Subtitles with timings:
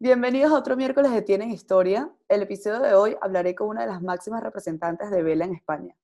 [0.00, 2.08] Bienvenidos a otro miércoles de Tienen Historia.
[2.28, 5.96] El episodio de hoy hablaré con una de las máximas representantes de vela en España.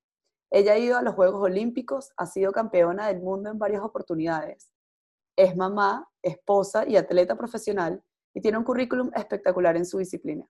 [0.51, 4.69] Ella ha ido a los Juegos Olímpicos, ha sido campeona del mundo en varias oportunidades.
[5.37, 8.03] Es mamá, esposa y atleta profesional
[8.33, 10.45] y tiene un currículum espectacular en su disciplina.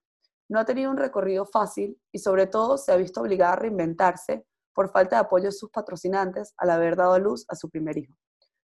[0.50, 4.44] No ha tenido un recorrido fácil y sobre todo se ha visto obligada a reinventarse
[4.74, 7.96] por falta de apoyo de sus patrocinantes al haber dado a luz a su primer
[7.96, 8.16] hijo.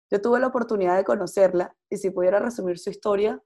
[0.10, 3.40] Yo tuve la oportunidad de conocerla y si pudiera resumir su historia,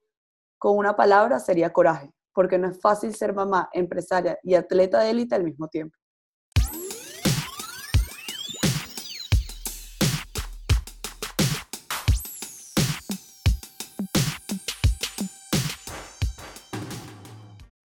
[0.65, 5.11] con una palabra sería coraje, porque no es fácil ser mamá, empresaria y atleta de
[5.11, 5.95] élite al mismo tiempo.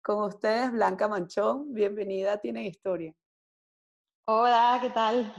[0.03, 3.11] Con ustedes, Blanca Manchón, bienvenida Tienen Historia.
[4.27, 5.33] Hola, ¿qué tal?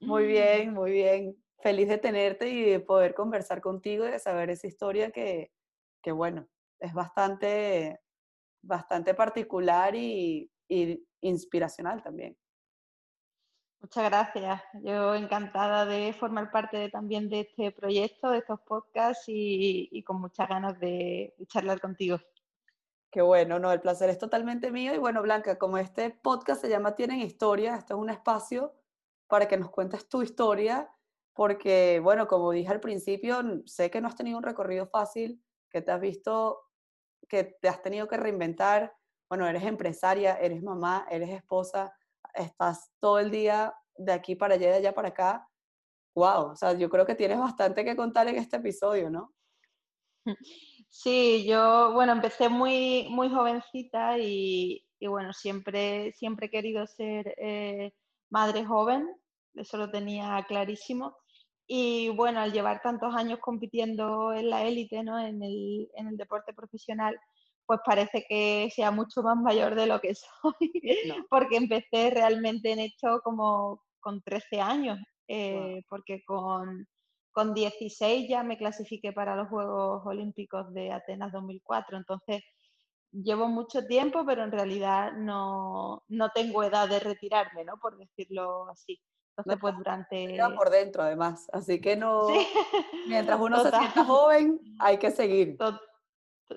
[0.00, 1.36] Muy bien, muy bien.
[1.58, 5.52] Feliz de tenerte y de poder conversar contigo y de saber esa historia que,
[6.02, 6.48] que bueno,
[6.82, 8.00] es bastante,
[8.60, 10.50] bastante particular y,
[11.20, 12.36] inspiracional también.
[13.80, 14.62] Muchas gracias.
[14.82, 20.48] Yo encantada de formar parte también de este proyecto, de estos podcasts y, con muchas
[20.48, 22.18] ganas de, charlar contigo.
[23.10, 24.94] Qué bueno, no, el placer es totalmente mío.
[24.94, 28.72] Y bueno, Blanca, como este podcast se llama Tienen Historia, esto es un espacio
[29.28, 30.90] para que nos cuentes tu historia,
[31.34, 35.82] porque bueno, como dije al principio, sé que no has tenido un recorrido fácil, que
[35.82, 36.71] te has visto
[37.28, 38.94] que te has tenido que reinventar.
[39.28, 41.94] Bueno, eres empresaria, eres mamá, eres esposa,
[42.34, 45.48] estás todo el día de aquí para allá, de allá para acá.
[46.14, 49.32] Wow, o sea, yo creo que tienes bastante que contar en este episodio, ¿no?
[50.94, 57.94] Sí, yo, bueno, empecé muy, muy jovencita y, bueno, siempre, siempre he querido ser eh,
[58.28, 59.08] madre joven,
[59.54, 61.16] eso lo tenía clarísimo.
[61.66, 65.18] Y bueno, al llevar tantos años compitiendo en la élite, ¿no?
[65.18, 67.18] en, el, en el deporte profesional,
[67.66, 70.72] pues parece que sea mucho más mayor de lo que soy,
[71.30, 76.86] porque empecé realmente en esto como con 13 años, eh, porque con,
[77.30, 82.42] con 16 ya me clasifiqué para los Juegos Olímpicos de Atenas 2004, entonces
[83.12, 87.78] llevo mucho tiempo, pero en realidad no, no tengo edad de retirarme, ¿no?
[87.78, 89.00] por decirlo así.
[89.36, 90.38] Entonces, pues durante...
[90.54, 91.48] por dentro, además.
[91.52, 92.28] Así que no...
[93.06, 95.56] Mientras uno se sienta joven, hay que seguir.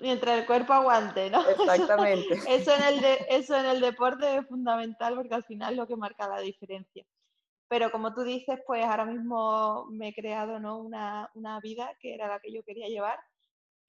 [0.00, 1.48] Mientras el cuerpo aguante, ¿no?
[1.48, 2.34] Exactamente.
[2.48, 5.96] eso, en el eso en el deporte es fundamental porque al final es lo que
[5.96, 7.04] marca la diferencia.
[7.68, 10.78] Pero como tú dices, pues ahora mismo me he creado ¿no?
[10.78, 13.18] una, una vida que era la que yo quería llevar,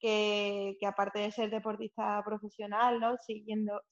[0.00, 3.16] que, que aparte de ser deportista profesional, ¿no?
[3.18, 3.82] Siguiendo,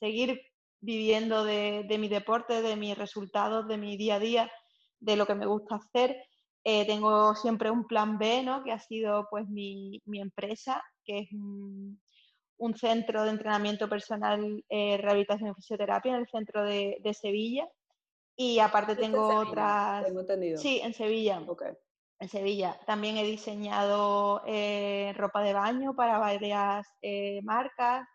[0.00, 0.40] seguir
[0.80, 4.52] viviendo de, mi deporte, de mis resultados, de mi día a día,
[5.00, 6.16] de lo que me gusta hacer.
[6.64, 8.62] Eh, tengo siempre un plan B, ¿no?
[8.64, 12.00] que ha sido pues mi, empresa, que es un,
[12.76, 17.68] centro de entrenamiento personal, eh, rehabilitación y fisioterapia en el centro de, Sevilla.
[18.36, 20.06] Y aparte tengo otras...
[20.56, 21.40] Sí, en Sevilla.
[22.18, 22.80] En Sevilla.
[22.86, 26.86] También he diseñado eh, ropa de baño para varias
[27.42, 28.08] marcas.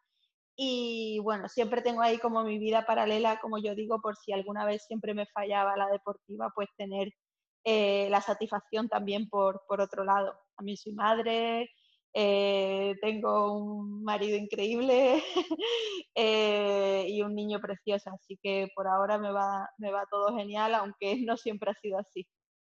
[0.61, 4.65] Y bueno, siempre tengo ahí como mi vida paralela, como yo digo, por si alguna
[4.65, 7.13] vez siempre me fallaba la deportiva, pues tener
[7.63, 10.37] eh, la satisfacción también por, por otro lado.
[10.57, 11.69] También soy madre,
[12.13, 15.23] eh, tengo un marido increíble
[16.15, 20.75] eh, y un niño precioso, así que por ahora me va, me va todo genial,
[20.75, 22.27] aunque no siempre ha sido así.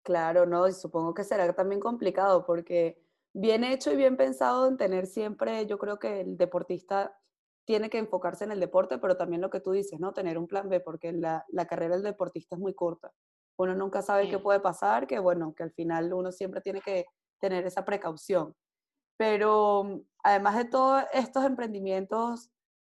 [0.04, 3.02] Claro, no, y supongo que será también complicado porque
[3.34, 7.18] bien hecho y bien pensado en tener siempre, yo creo que el deportista
[7.66, 10.14] tiene que enfocarse en el deporte, pero también lo que tú dices, ¿no?
[10.14, 13.12] Tener un plan B, porque la, carrera del deportista es muy corta.
[13.58, 17.06] Uno nunca sabe qué puede pasar, que bueno, que al final uno siempre tiene que
[17.40, 18.56] tener esa precaución.
[19.18, 22.50] Pero además de todos estos emprendimientos,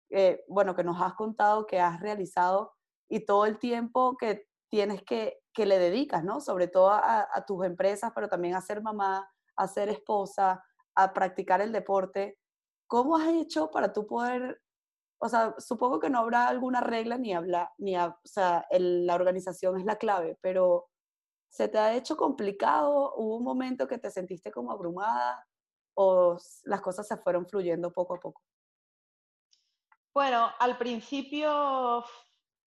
[0.09, 2.74] eh, bueno, que nos has contado, que has realizado
[3.09, 6.42] y todo el tiempo que tienes que, que le dedicas, ¿no?
[6.42, 10.64] Sobre todo a, a tus empresas, pero también a ser mamá, a ser esposa,
[10.96, 12.40] a practicar el deporte.
[12.88, 14.61] ¿Cómo has hecho para tú poder,
[15.20, 19.79] o sea, supongo que no habrá alguna regla ni habla, ni, o sea, la organización
[19.79, 20.87] es la clave, pero
[21.49, 23.14] ¿se te ha hecho complicado?
[23.16, 25.46] ¿Hubo un momento que te sentiste como abrumada
[25.96, 28.41] o las cosas se fueron fluyendo poco a poco?
[30.14, 32.03] Bueno, al principio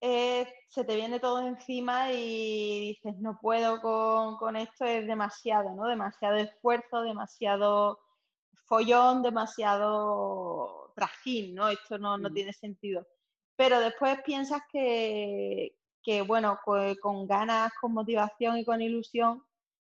[0.00, 5.74] eh, se te viene todo encima y dices, no puedo con, con, esto, es demasiado,
[5.74, 5.86] ¿no?
[5.86, 7.98] Demasiado esfuerzo, demasiado
[8.68, 11.68] follón, demasiado trajín, ¿no?
[11.68, 12.34] Esto no, no mm.
[12.34, 13.06] tiene sentido.
[13.56, 19.42] Pero después piensas que, que bueno, con ganas, con motivación y con ilusión,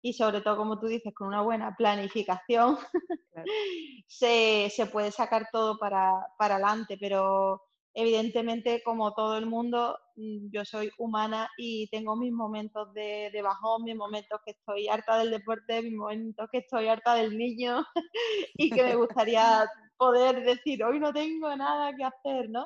[0.05, 2.77] y sobre todo, como tú dices, con una buena planificación,
[4.07, 7.61] se, se, puede sacar todo para, para adelante, pero
[7.93, 13.83] evidentemente, como todo el mundo, mm, yo soy humana y tengo mis momentos de, bajón,
[13.83, 17.85] mis momentos que estoy harta del deporte, mis momentos que estoy harta del niño
[18.57, 19.65] y que me gustaría
[19.97, 22.65] poder decir, hoy no tengo nada que hacer, ¿no?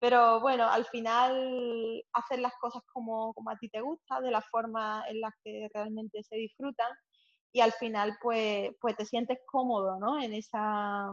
[0.00, 4.42] Pero bueno, al final hacer las cosas como, como a ti te gusta, de la
[4.42, 6.90] forma en la que realmente se disfrutan
[7.52, 10.20] y al final pues, pues te sientes cómodo, ¿no?
[10.20, 11.10] En esa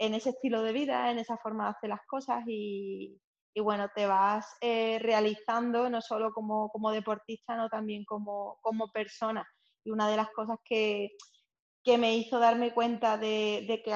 [0.00, 3.20] en ese estilo de vida, en esa forma de hacer las cosas y,
[3.54, 9.46] bueno, te vas eh, realizando no solo como, como deportista, no también como, como, persona.
[9.84, 11.10] Y una de las cosas que,
[11.84, 13.92] que me hizo darme cuenta de, de que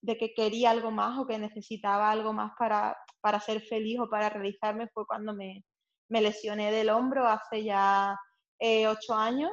[0.00, 4.08] de que quería algo más o que necesitaba algo más para, para ser feliz o
[4.08, 5.64] para realizarme fue cuando me,
[6.08, 8.18] me lesioné del hombro hace ya
[8.58, 9.52] eh, ocho años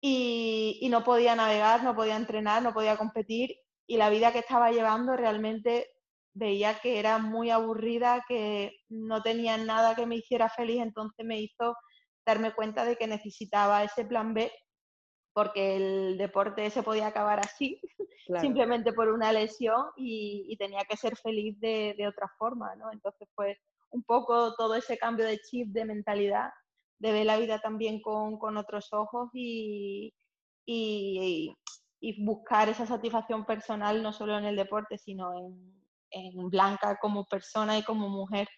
[0.00, 4.40] y, y, no podía navegar, no podía entrenar, no podía competir y la vida que
[4.40, 5.90] estaba llevando realmente
[6.34, 11.40] veía que era muy aburrida, que no tenía nada que me hiciera feliz, entonces me
[11.40, 11.76] hizo
[12.24, 14.50] darme cuenta de que necesitaba ese plan B
[15.32, 17.80] porque el deporte se podía acabar así,
[18.40, 22.92] simplemente por una lesión y, tenía que ser feliz de, otra forma, ¿no?
[22.92, 23.58] Entonces, pues,
[23.90, 26.50] un poco todo ese cambio de chip, de mentalidad,
[26.98, 30.14] de ver la vida también con, otros ojos y,
[30.66, 31.54] y
[32.24, 37.78] buscar esa satisfacción personal no solo en el deporte, sino en, en Blanca como persona
[37.78, 38.48] y como mujer.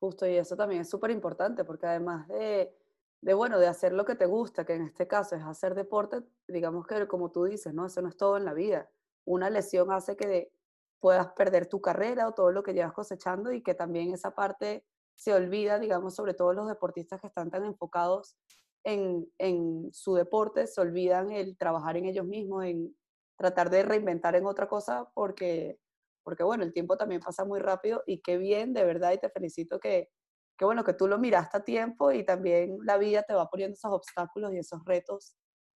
[0.00, 2.74] Justo, y eso también es súper importante, porque además de,
[3.20, 6.22] de, bueno, de hacer lo que te gusta, que en este caso es hacer deporte,
[6.48, 7.86] digamos que como tú dices, ¿no?
[7.86, 8.90] Eso no es todo en la vida.
[9.24, 10.52] Una lesión hace que
[11.00, 14.84] puedas perder tu carrera o todo lo que llevas cosechando y que también esa parte
[15.14, 18.36] se olvida, digamos, sobre todo los deportistas que están tan enfocados
[18.84, 22.96] en, su deporte se olvidan el trabajar en ellos mismos, en
[23.36, 25.78] tratar de reinventar en otra cosa, porque,
[26.22, 29.30] porque bueno, el tiempo también pasa muy rápido y qué bien, de verdad, y te
[29.30, 30.10] felicito que,
[30.58, 33.74] que bueno, que tú lo miraste a tiempo y también la vida te va poniendo
[33.74, 35.36] esos obstáculos y esos retos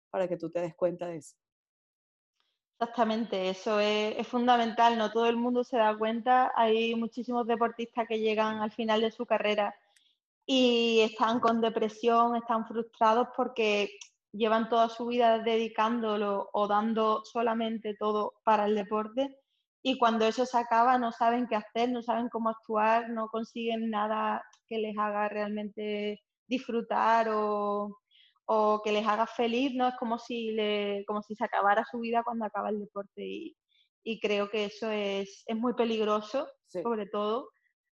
[0.10, 1.36] para que tú te des cuenta de eso.
[2.80, 8.08] Exactamente, eso es, es, fundamental, no todo el mundo se da cuenta, hay muchísimos deportistas
[8.08, 9.74] que llegan al final de su carrera
[10.46, 13.90] y están con depresión, están frustrados porque
[14.32, 19.38] llevan toda su vida dedicándolo o dando solamente todo para el deporte
[19.84, 23.90] y cuando eso se acaba no saben qué hacer, no saben cómo actuar, no consiguen
[23.90, 28.00] nada que les haga realmente disfrutar o,
[28.46, 29.90] o que les haga feliz, ¿no?
[29.90, 33.58] Es como si, le, como si se acabara su vida cuando acaba el deporte y,
[34.06, 37.50] y creo que eso es, es muy peligroso, sobre todo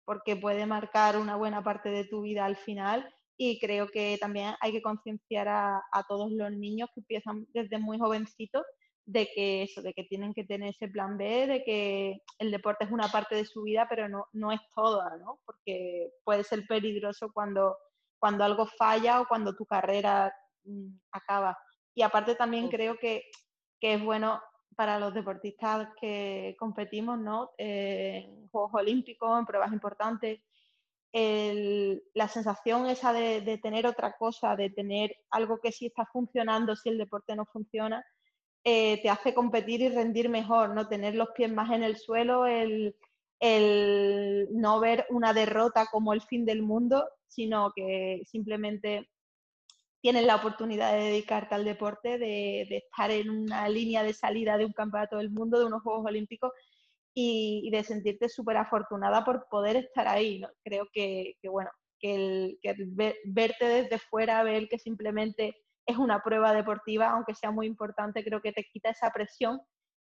[0.07, 4.55] porque puede marcar una buena parte de tu vida al final y creo que también
[4.61, 8.63] hay que concienciar a, todos los niños que empiezan desde muy jovencitos
[9.05, 12.85] de que eso, de que tienen que tener ese plan B, de que el deporte
[12.85, 15.39] es una parte de su vida, pero no, no es toda, ¿no?
[15.45, 17.77] Porque puede ser peligroso cuando,
[18.17, 20.33] cuando algo falla o cuando tu carrera
[20.63, 21.57] mm, acaba.
[21.93, 23.23] Y aparte también creo que,
[23.81, 24.41] que es bueno
[24.77, 27.49] para los deportistas que competimos ¿no?
[27.57, 30.39] en Juegos Olímpicos, en pruebas importantes,
[31.11, 36.89] la sensación esa de, tener otra cosa, de tener algo que sí está funcionando si
[36.89, 38.05] el deporte no funciona,
[38.63, 42.45] eh, te hace competir y rendir mejor, no tener los pies más en el suelo,
[42.45, 42.95] el,
[43.39, 49.09] el no ver una derrota como el fin del mundo, sino que simplemente
[50.07, 54.63] tienes la oportunidad de dedicarte al deporte, de, estar en una línea de salida de
[54.63, 56.53] un campeonato del mundo, de unos Juegos Olímpicos
[57.13, 60.39] y, de sentirte súper afortunada por poder estar ahí.
[60.39, 60.47] ¿no?
[60.63, 62.73] Creo que, bueno, que, el, que
[63.25, 68.41] verte desde fuera, ver que simplemente es una prueba deportiva, aunque sea muy importante, creo
[68.41, 69.59] que te quita esa presión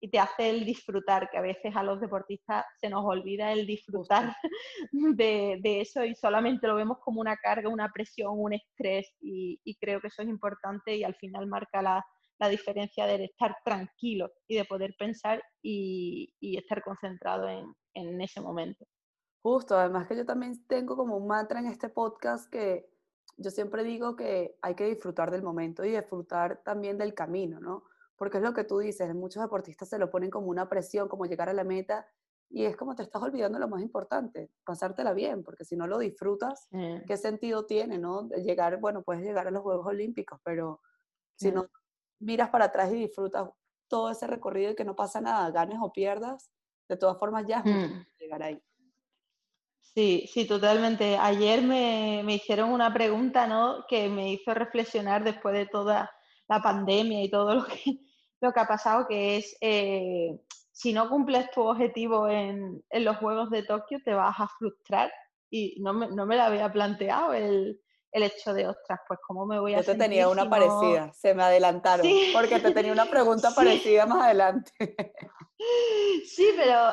[0.00, 3.66] y te hace el disfrutar, que a veces a los deportistas se nos olvida el
[3.66, 4.34] disfrutar
[4.92, 10.00] de, eso y solamente lo vemos como una carga, una presión, un estrés y, creo
[10.00, 12.04] que eso es importante y al final marca la,
[12.48, 18.86] diferencia de estar tranquilo y de poder pensar y, estar concentrado en, en ese momento.
[19.42, 22.88] Justo, además que yo también tengo como un mantra en este podcast que
[23.36, 27.84] yo siempre digo que hay que disfrutar del momento y disfrutar también del camino, ¿no?
[28.18, 31.24] Porque es lo que tú dices, muchos deportistas se lo ponen como una presión, como
[31.24, 32.06] llegar a la meta,
[32.50, 35.98] y es como te estás olvidando lo más importante, pasártela bien, porque si no lo
[35.98, 36.68] disfrutas,
[37.06, 38.28] ¿qué sentido tiene, no?
[38.30, 40.80] llegar, bueno, puedes llegar a los Juegos Olímpicos, pero
[41.36, 41.68] si no
[42.18, 43.48] miras para atrás y disfrutas
[43.86, 46.50] todo ese recorrido y que no pasa nada, ganes o pierdas,
[46.88, 48.06] de todas formas ya es mm.
[48.18, 48.62] llegar ahí.
[49.80, 51.16] Sí, sí, totalmente.
[51.16, 53.84] Ayer me, me, hicieron una pregunta, ¿no?
[53.88, 56.10] Que me hizo reflexionar después de toda
[56.48, 58.07] la pandemia y todo lo que,
[58.40, 60.38] lo que ha pasado, que es eh,
[60.72, 65.12] si no cumples tu objetivo en, en, los Juegos de Tokio, te vas a frustrar.
[65.50, 67.80] Y no me, no me lo había planteado el,
[68.12, 69.78] el hecho de, ostras, pues cómo me voy a...
[69.78, 74.24] Yo te tenía una parecida, se me adelantaron, porque te tenía una pregunta parecida más
[74.24, 74.72] adelante.
[76.24, 76.92] Sí, pero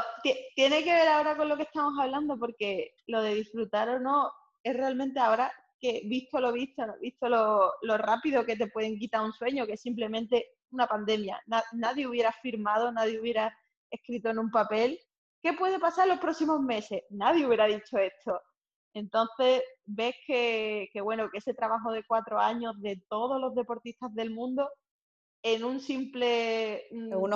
[0.55, 4.31] tiene que ver ahora con lo que estamos hablando, porque lo de disfrutar o no
[4.63, 9.21] es realmente ahora que visto lo visto, visto lo, lo rápido que te pueden quitar
[9.21, 11.41] un sueño, que es simplemente una pandemia.
[11.73, 13.57] nadie hubiera firmado, nadie hubiera
[13.89, 14.99] escrito en un papel.
[15.41, 17.03] ¿Qué puede pasar en los próximos meses?
[17.09, 18.41] Nadie hubiera dicho esto.
[18.93, 24.31] Entonces, ves que, bueno, que ese trabajo de cuatro años de todos los deportistas del
[24.31, 24.69] mundo,
[25.43, 26.87] en un simple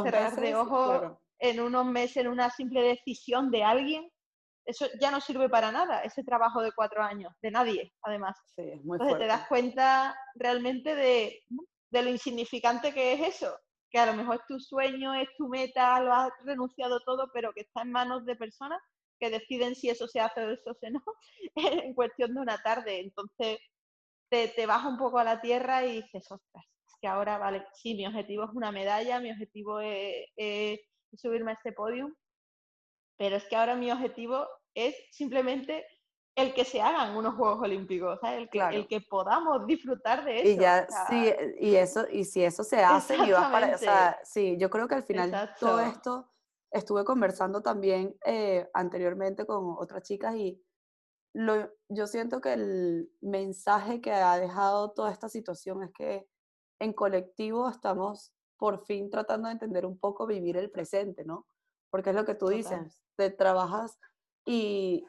[0.03, 4.09] cerrar de ojos, en unos meses, en una simple decisión de alguien,
[4.65, 8.37] eso ya no sirve para nada, ese trabajo de cuatro años, de nadie, además.
[8.55, 11.43] Sí, es muy Entonces te das cuenta realmente de,
[11.91, 13.57] de lo insignificante que es eso,
[13.89, 17.53] que a lo mejor es tu sueño, es tu meta, lo has renunciado todo, pero
[17.53, 18.79] que está en manos de personas
[19.19, 21.01] que deciden si eso se hace o eso se no
[21.55, 22.99] en cuestión de una tarde.
[22.99, 23.59] Entonces
[24.29, 27.65] te, te baja un poco a la tierra y dices, ostras, es que ahora, vale,
[27.73, 30.79] sí, mi objetivo es una medalla, mi objetivo es,
[31.13, 32.13] subirme a este podium,
[33.17, 35.85] pero es que ahora mi objetivo es simplemente
[36.41, 40.49] el que se hagan unos Juegos Olímpicos, el, que, el que podamos disfrutar de eso.
[40.49, 44.19] Y ya, sí, y eso, y si eso se hace, y vas para, o sea,
[44.23, 46.29] sí, yo creo que al final todo esto
[46.71, 50.61] estuve conversando también eh, anteriormente con otras chicas y
[51.33, 56.27] lo, yo siento que el mensaje que ha dejado toda esta situación es que
[56.79, 61.47] en colectivo estamos por fin tratando de entender un poco vivir el presente, ¿no?
[61.89, 63.97] Porque es lo que tú dices, te trabajas
[64.45, 65.05] y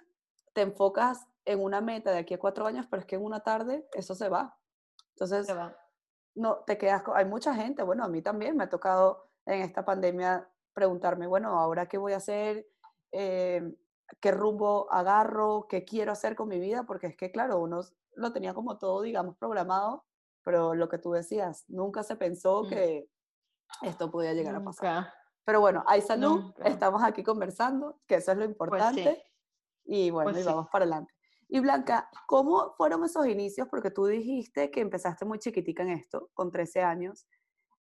[0.53, 3.41] te enfocas en una meta de aquí a cuatro años, pero es que en una
[3.41, 4.59] tarde eso se va.
[5.15, 5.49] Entonces,
[6.35, 9.85] no te quedas hay mucha gente, bueno, a mí también me ha tocado en esta
[9.85, 12.67] pandemia preguntarme, bueno, ahora qué voy a hacer,
[13.11, 13.77] em,
[14.21, 17.81] qué rumbo agarro, qué quiero hacer con mi vida, porque es que, claro, uno
[18.15, 20.05] lo tenía como todo, digamos, programado,
[20.43, 22.69] pero lo que tú decías, nunca se pensó mm.
[22.69, 23.11] que
[23.83, 25.13] esto podía llegar a pasar.
[25.45, 29.25] Pero bueno, hay salud, estamos aquí conversando, que eso es lo pues importante,
[29.85, 31.13] y bueno, pues y vamos para adelante.
[31.49, 33.67] Y Blanca, ¿cómo fueron esos inicios?
[33.69, 37.27] Porque tú dijiste que empezaste muy chiquitica en esto, con 13 años.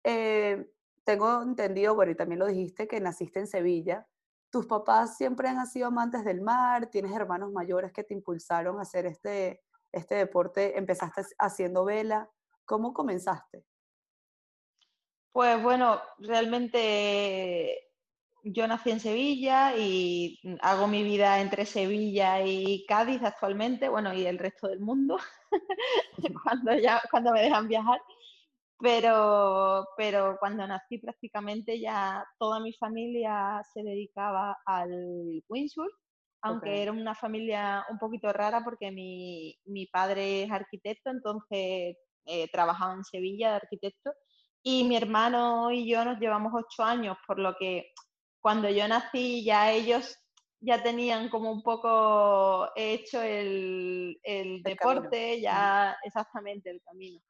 [0.03, 0.71] Eh,
[1.05, 4.07] tengo entendido, bueno, y también lo dijiste, que naciste en Sevilla.
[4.51, 6.89] ¿Tus papás siempre han sido amantes del mar?
[6.91, 10.79] ¿Tienes hermanos mayores que te impulsaron a hacer este, este deporte?
[10.79, 12.31] ¿Empezaste haciendo vela?
[12.67, 13.65] ¿Cómo comenzaste?
[15.33, 17.84] Pues bueno, realmente
[18.45, 24.27] yo nací en Sevilla y hago mi vida entre Sevilla y Cádiz actualmente, bueno, y
[24.27, 25.17] el resto del mundo,
[26.45, 28.01] cuando, ya, cuando me dejan viajar.
[28.79, 35.93] Pero, pero cuando nací prácticamente ya toda mi familia se dedicaba al windsurf,
[36.43, 41.97] aunque era una familia un poquito rara porque mi, mi padre es arquitecto, entonces
[42.27, 44.13] eh, trabajaba en Sevilla de arquitecto
[44.67, 47.93] y mi hermano y yo nos llevamos ocho años, por lo que
[48.45, 50.19] cuando yo nací ya ellos
[50.61, 57.23] ya tenían como un poco hecho el, el, deporte, ya exactamente el camino.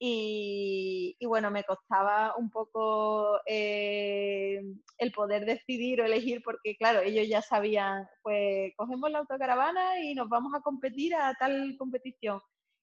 [0.00, 4.60] Y, bueno, me costaba un poco eh,
[4.98, 10.14] el poder decidir o elegir porque, claro, ellos ya sabían, pues cogemos la autocaravana y
[10.16, 12.40] nos vamos a competir a tal competición.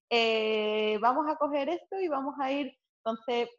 [0.10, 2.74] Eh, vamos a coger esto y vamos a ir.
[3.04, 3.50] Entonces,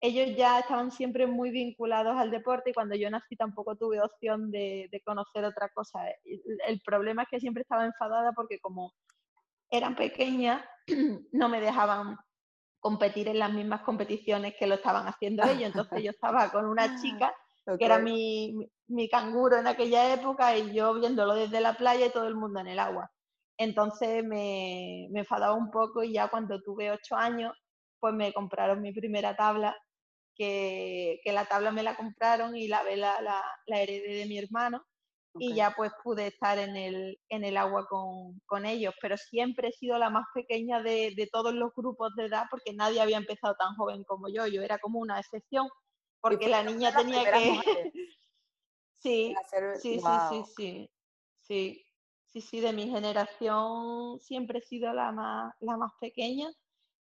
[0.00, 4.50] ellos ya estaban siempre muy vinculados al deporte y cuando yo nací tampoco tuve opción
[4.50, 6.00] de, de conocer otra cosa.
[6.24, 8.92] El problema es que siempre estaba enfadada porque como
[9.70, 10.64] eran pequeñas,
[11.32, 12.16] no me dejaban
[12.80, 15.64] competir en las mismas competiciones que lo estaban haciendo ellos.
[15.64, 17.34] Entonces yo estaba con una chica
[17.78, 18.54] que era mi,
[18.86, 22.60] mi, canguro en aquella época y yo viéndolo desde la playa y todo el mundo
[22.60, 23.10] en el agua.
[23.58, 27.52] Entonces me, me enfadaba un poco y ya cuando tuve ocho años,
[28.00, 29.76] pues me compraron mi primera tabla,
[30.38, 34.84] que, la tabla me la compraron y la vela la, heredé de mi hermano
[35.40, 39.68] y ya pues pude estar en el, en el agua con, con, ellos, pero siempre
[39.68, 43.18] he sido la más pequeña de, de, todos los grupos de edad porque nadie había
[43.18, 45.68] empezado tan joven como yo, yo era como una excepción
[46.20, 47.92] porque la niña tenía que...
[48.98, 49.34] sí,
[49.80, 50.90] sí, sí, sí, sí,
[51.40, 51.86] sí,
[52.26, 56.48] sí, sí, de mi generación siempre he sido la más, la más pequeña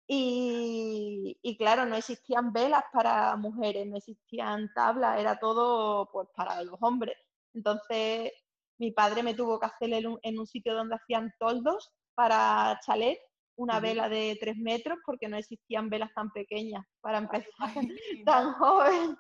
[0.09, 6.63] y, y, claro, no existían velas para mujeres, no existían tablas, era todo pues para
[6.63, 7.17] los hombres.
[7.55, 8.33] Entonces,
[8.79, 13.19] mi padre me tuvo que hacer en un, sitio donde hacían toldos para chalet
[13.57, 17.49] una vela de tres metros porque no existían velas tan pequeñas para empezar
[18.27, 19.17] tan joven.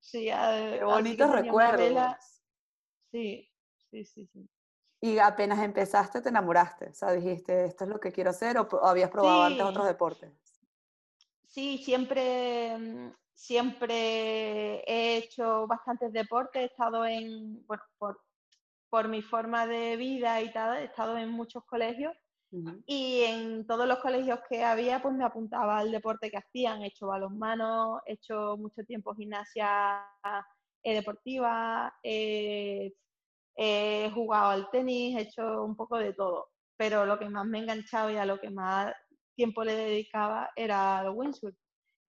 [0.00, 2.16] Sí, Qué bonitos recuerdos.
[3.10, 3.50] Sí,
[3.90, 4.48] sí, sí, sí.
[5.04, 8.66] Y apenas empezaste, te enamoraste, o sea, dijiste, esto es lo que quiero hacer, o,
[8.86, 10.32] habías probado antes otros deportes.
[11.46, 18.18] Sí, siempre, siempre he hecho bastantes deportes, he estado en, bueno, por,
[18.88, 22.16] por mi forma de vida y tal, he estado en muchos colegios
[22.86, 26.80] y en todos los colegios que había, pues me apuntaba al deporte que hacían.
[26.82, 30.00] He hecho balonmano, he hecho mucho tiempo gimnasia
[30.82, 31.92] eh, deportiva,
[33.56, 36.48] he jugado al tenis, he hecho un poco de todo.
[36.76, 38.92] Pero lo que más me enganchaba y a lo que más
[39.36, 41.54] tiempo le dedicaba era el windsurf.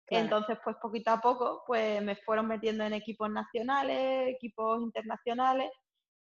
[0.08, 5.70] Entonces, pues poquito a poco, pues me fueron metiendo en equipos nacionales, equipos internacionales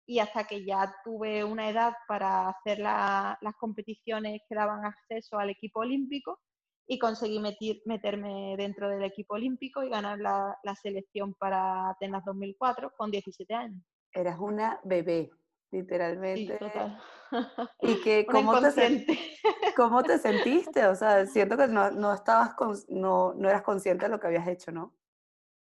[0.05, 5.49] y hasta que ya tuve una edad para hacer las competiciones que daban acceso al
[5.49, 6.39] equipo olímpico
[6.87, 7.39] y conseguí
[7.85, 13.83] meterme dentro del equipo olímpico y ganar la, selección para Atenas 2004 con 17 años.
[14.17, 15.29] Eras una bebé,
[15.69, 16.53] literalmente.
[16.53, 16.99] Sí, total.
[17.81, 19.05] ¿Y que, ¿cómo, te,
[19.75, 20.87] cómo te sentiste?
[20.87, 22.55] O sea, siento que no, no estabas
[22.89, 24.95] no, no eras consciente de lo que habías hecho, ¿no?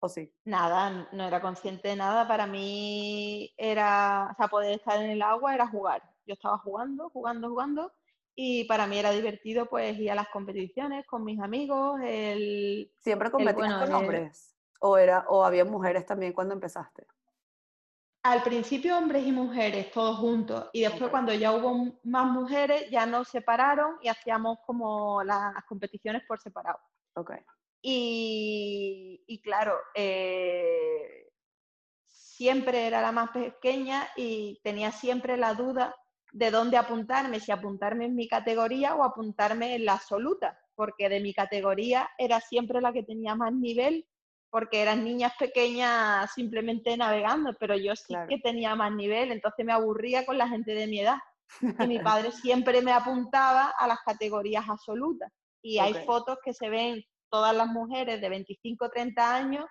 [0.00, 0.32] ¿O sí?
[0.46, 2.26] Nada, no era consciente de nada.
[2.26, 6.02] Para mí era, o sea, poder estar en el agua era jugar.
[6.24, 7.92] Yo estaba jugando, jugando, jugando.
[8.34, 12.00] Y para mí era divertido pues ir a las competiciones con mis amigos.
[12.02, 14.56] El, ¿Siempre competías con hombres?
[14.80, 17.06] ¿O, era, ¿O había mujeres también cuando empezaste?
[18.28, 20.68] Al principio hombres y mujeres, todos juntos.
[20.74, 26.20] Y después cuando ya hubo más mujeres, ya nos separaron y hacíamos como las competiciones
[26.28, 26.78] por separado.
[27.14, 27.38] Okay.
[27.80, 31.30] Y, claro, eh,
[32.04, 35.96] siempre era la más pequeña y tenía siempre la duda
[36.30, 41.20] de dónde apuntarme, si apuntarme en mi categoría o apuntarme en la absoluta, porque de
[41.20, 44.06] mi categoría era siempre la que tenía más nivel,
[44.50, 49.72] porque eran niñas pequeñas simplemente navegando, pero yo sí que tenía más nivel, entonces me
[49.72, 51.18] aburría con la gente de mi edad.
[51.60, 55.30] Y mi padre siempre me apuntaba a las categorías absolutas.
[55.62, 59.64] Y hay fotos que se ven todas las mujeres de 25 30 años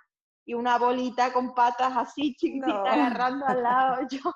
[0.46, 4.32] y una bolita con patas así chiquitita agarrando al lado yo,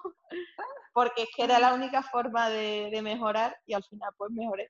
[0.94, 4.70] porque es que era la única forma de, mejorar y al final pues mejoré.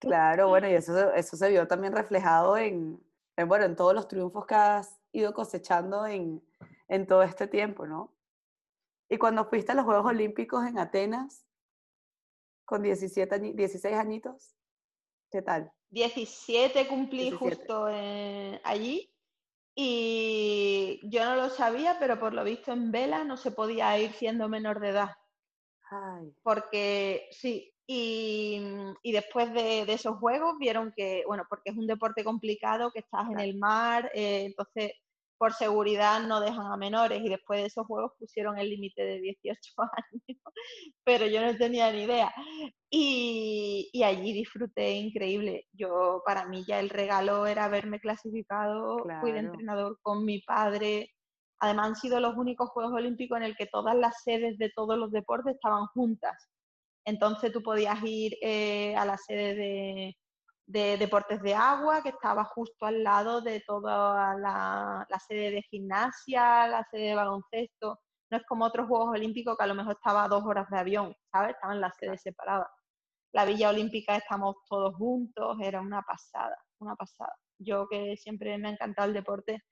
[0.00, 3.00] Claro, bueno, y eso, eso se vio también reflejado en,
[3.44, 6.42] bueno, en todos los triunfos que has ido cosechando en,
[6.88, 8.14] en todo este tiempo, ¿no?
[9.08, 11.44] Y cuando fuiste a los Juegos Olímpicos en Atenas,
[12.64, 14.54] con 17, 16 añitos,
[15.30, 15.70] ¿qué tal?
[15.90, 17.86] 17 cumplí justo
[18.64, 19.12] allí
[19.74, 24.12] y yo no lo sabía, pero por lo visto en vela no se podía ir
[24.12, 25.10] siendo menor de edad.
[26.42, 32.90] Porque sí, y, después de, esos juegos vieron que, bueno, porque es un deporte complicado,
[32.92, 34.92] que estás en el mar, eh, entonces
[35.42, 39.20] por seguridad no dejan a menores y después de esos juegos pusieron el límite de
[39.20, 40.40] 18 años,
[41.02, 42.32] pero yo no tenía ni idea.
[42.88, 45.66] Y, allí disfruté increíble.
[45.72, 51.10] Yo, para mí ya el regalo era haberme clasificado, fui de entrenador con mi padre.
[51.58, 54.96] Además han sido los únicos Juegos Olímpicos en el que todas las sedes de todos
[54.96, 56.51] los deportes estaban juntas.
[57.04, 60.16] Entonces tú podías ir eh, a la sede de,
[60.66, 66.66] de deportes de agua, que estaba justo al lado de toda la, sede de gimnasia,
[66.68, 68.00] la sede de baloncesto.
[68.30, 70.78] No es como otros Juegos Olímpicos que a lo mejor estaba a dos horas de
[70.78, 71.54] avión, ¿sabes?
[71.54, 72.68] Estaban las sedes separadas.
[73.32, 77.34] La Villa Olímpica estamos todos juntos, era una pasada, una pasada.
[77.58, 79.62] Yo que siempre me ha encantado el deporte,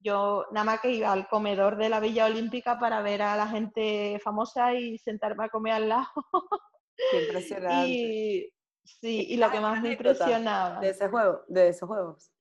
[0.00, 3.46] yo nada más que iba al comedor de la Villa Olímpica para ver a la
[3.48, 6.08] gente famosa y sentarme a comer al lado.
[7.10, 8.52] Qué impresionante.
[8.84, 10.80] Sí, y lo que más me impresionaba.
[10.80, 12.32] De ese juego, de esos juegos.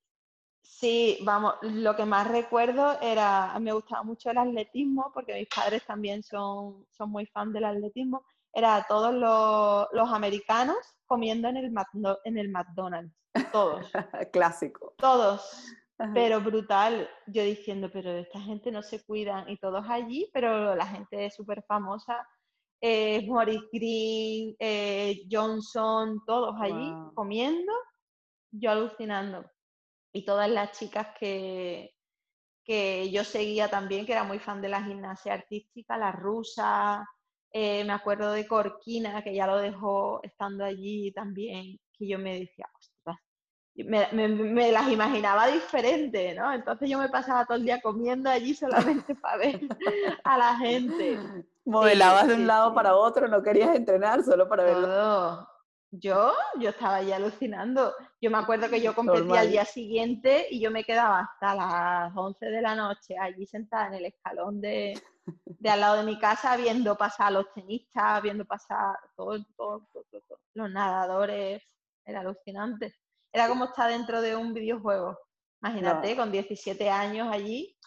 [0.61, 5.85] Sí, vamos, lo que más recuerdo era, me gustaba mucho el atletismo, porque mis padres
[5.85, 11.73] también son, son muy fan del atletismo, era todos los, americanos comiendo en el,
[12.23, 13.13] en el McDonald's,
[13.51, 13.91] todos.
[14.31, 14.93] Clásico.
[14.97, 15.75] Todos,
[16.13, 20.85] pero brutal, yo diciendo, pero esta gente no se cuidan, y todos allí, pero la
[20.85, 22.25] gente es súper famosa
[22.81, 27.71] eh, Maurice Green, eh, Johnson, todos allí comiendo,
[28.51, 29.49] yo alucinando.
[30.13, 31.91] Y todas las chicas que,
[32.63, 37.05] que yo seguía también, que era muy fan de la gimnasia artística, la rusa,
[37.51, 42.39] eh, me acuerdo de Corquina, que ya lo dejó estando allí también, que yo me
[42.39, 42.69] decía,
[43.85, 46.53] me, las imaginaba diferentes, ¿no?
[46.53, 49.61] Entonces yo me pasaba todo el día comiendo allí solamente para ver
[50.23, 51.17] a la gente.
[51.69, 55.47] Modelabas de un lado para otro, no querías entrenar solo para verlo.
[55.91, 57.93] Yo, yo estaba ya alucinando.
[58.21, 62.15] Yo me acuerdo que yo competía al día siguiente y yo me quedaba hasta las
[62.15, 64.99] 11 de la noche allí sentada en el escalón de,
[65.45, 69.87] de al lado de mi casa viendo pasar a los tenistas, viendo pasar todo, todo,
[69.93, 71.61] todo, los nadadores.
[72.05, 72.95] Era alucinante.
[73.31, 75.17] Era como estar dentro de un videojuego.
[75.61, 77.77] Imagínate, con 17 años allí.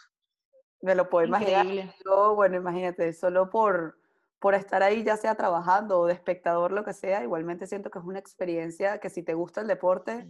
[0.82, 1.66] Me lo puedo imaginar.
[2.04, 3.98] Yo, bueno, imagínate, solo por,
[4.38, 8.00] por estar ahí, ya sea trabajando o de espectador, lo que sea, igualmente siento que
[8.00, 10.28] es una experiencia que si te gusta el deporte,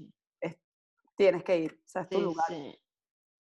[1.16, 2.46] tienes que ir, o sea, es tu lugar.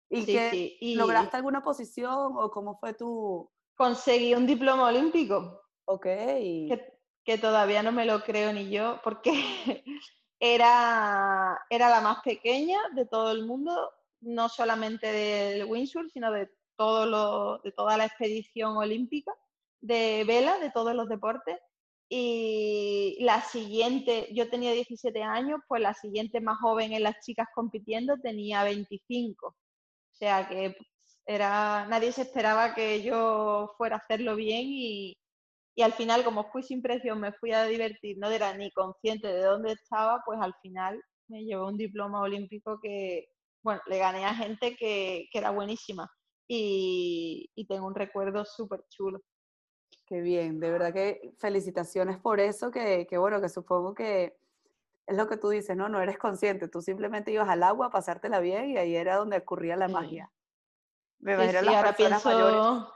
[0.09, 3.51] ¿Y que lograste alguna posición o cómo fue tu...?
[3.77, 5.63] Conseguí un diploma olímpico.
[5.85, 6.05] Ok.
[6.05, 9.33] Que, que todavía no me lo creo ni yo, porque
[10.41, 16.51] era, era la más pequeña de todo el mundo, no solamente del windsurf, sino de,
[16.77, 19.33] todo lo, de toda la expedición olímpica
[19.81, 21.59] de vela de todos los deportes.
[22.09, 27.49] Y la siguiente, yo tenía 17 años, pues la siguiente más joven en las chicas
[27.55, 29.49] compitiendo tenía 25.
[29.49, 29.55] O
[30.13, 30.77] sea que
[31.27, 35.17] era, nadie se esperaba que yo fuera a hacerlo bien y,
[35.75, 39.29] y al final, como fui sin presión, me fui a divertir, no era ni consciente
[39.29, 43.29] de dónde estaba, pues al final me llevó un diploma olímpico que,
[43.63, 46.09] bueno, le gané a gente que, que era buenísima
[46.49, 49.23] y, y tengo un recuerdo súper chulo.
[50.07, 54.37] Qué bien, de verdad que felicitaciones por eso, que, que, bueno, que supongo que
[55.07, 55.89] es lo que tú dices, ¿no?
[55.89, 59.39] No eres consciente, tú simplemente ibas al agua a pasártela bien y ahí era donde
[59.39, 60.31] ocurría la magia.
[61.19, 62.93] Me imagino las ahora pienso...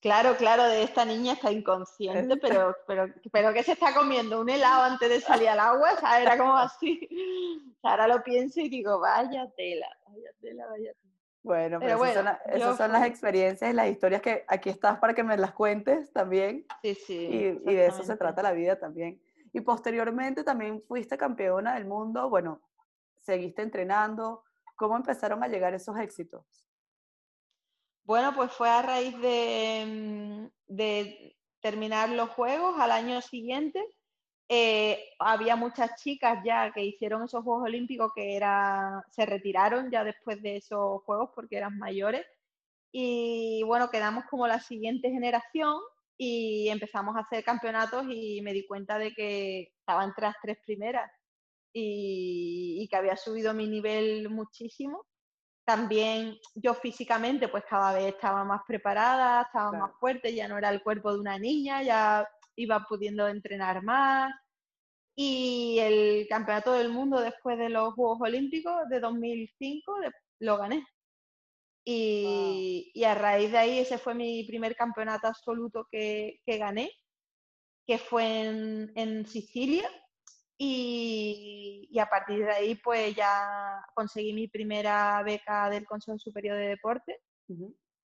[0.00, 4.50] Claro, claro, de esta niña está inconsciente, pero, pero, pero que se está comiendo un
[4.50, 7.08] helado antes de salir al agua, o sea, era como así.
[7.84, 10.92] ahora lo pienso y digo, vaya tela, vaya tela, vaya
[11.42, 15.36] Bueno, pero, esas, son, las experiencias y las historias que aquí estás para que me
[15.36, 16.64] las cuentes también.
[16.82, 17.14] Sí, sí.
[17.14, 19.20] Y, y, de eso se trata la vida también.
[19.52, 22.62] Y posteriormente también fuiste campeona del mundo, bueno,
[23.20, 24.44] seguiste entrenando.
[24.76, 26.44] ¿Cómo empezaron a llegar esos éxitos?
[28.04, 33.84] Bueno, pues fue a raíz de, mm, de terminar los juegos al año siguiente
[34.54, 40.04] eh, había muchas chicas ya que hicieron esos Juegos Olímpicos que era, se retiraron ya
[40.04, 42.26] después de esos Juegos porque eran mayores.
[42.92, 45.76] Y bueno, quedamos como la siguiente generación
[46.18, 50.58] y empezamos a hacer campeonatos y me di cuenta de que estaba entre las tres
[50.66, 51.10] primeras
[51.72, 55.06] y, que había subido mi nivel muchísimo.
[55.64, 60.68] También yo físicamente pues cada vez estaba más preparada, estaba más fuerte, ya no era
[60.68, 64.30] el cuerpo de una niña, ya iba pudiendo entrenar más.
[65.14, 69.94] Y el campeonato del mundo después de los Juegos Olímpicos de 2005
[70.40, 70.86] lo gané.
[71.84, 76.90] Y, a raíz de ahí ese fue mi primer campeonato absoluto que, gané,
[77.86, 78.46] que fue
[78.94, 79.88] en, Sicilia.
[80.58, 86.68] Y, a partir de ahí pues ya conseguí mi primera beca del Consejo Superior de
[86.68, 87.20] Deporte.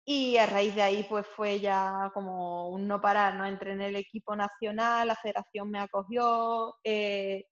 [0.08, 3.46] Y a raíz de ahí, pues fue ya como un no parar, ¿no?
[3.46, 7.48] Entré en el equipo nacional, la federación me acogió, eh,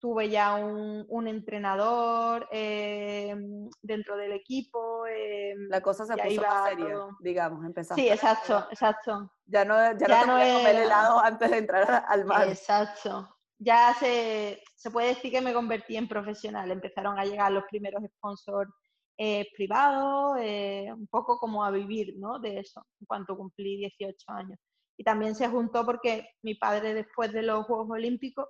[0.00, 3.36] tuve ya un, entrenador eh,
[3.80, 5.06] dentro del equipo.
[5.06, 8.02] Eh, la cosa se puso más seria, digamos, empezamos.
[8.02, 9.32] Sí, exacto, exacto.
[9.44, 12.48] Ya no, ya, no, no comer helado antes de entrar al mar.
[12.48, 13.28] Exacto.
[13.58, 16.68] Ya se, se puede decir que me convertí en profesional.
[16.70, 18.70] Empezaron a llegar los primeros sponsors
[19.18, 22.38] eh, privado, eh, un poco como a vivir ¿no?
[22.38, 24.58] de eso, en cuanto cumplí 18 años.
[24.98, 28.46] Y también se juntó porque mi padre después de los Juegos Olímpicos,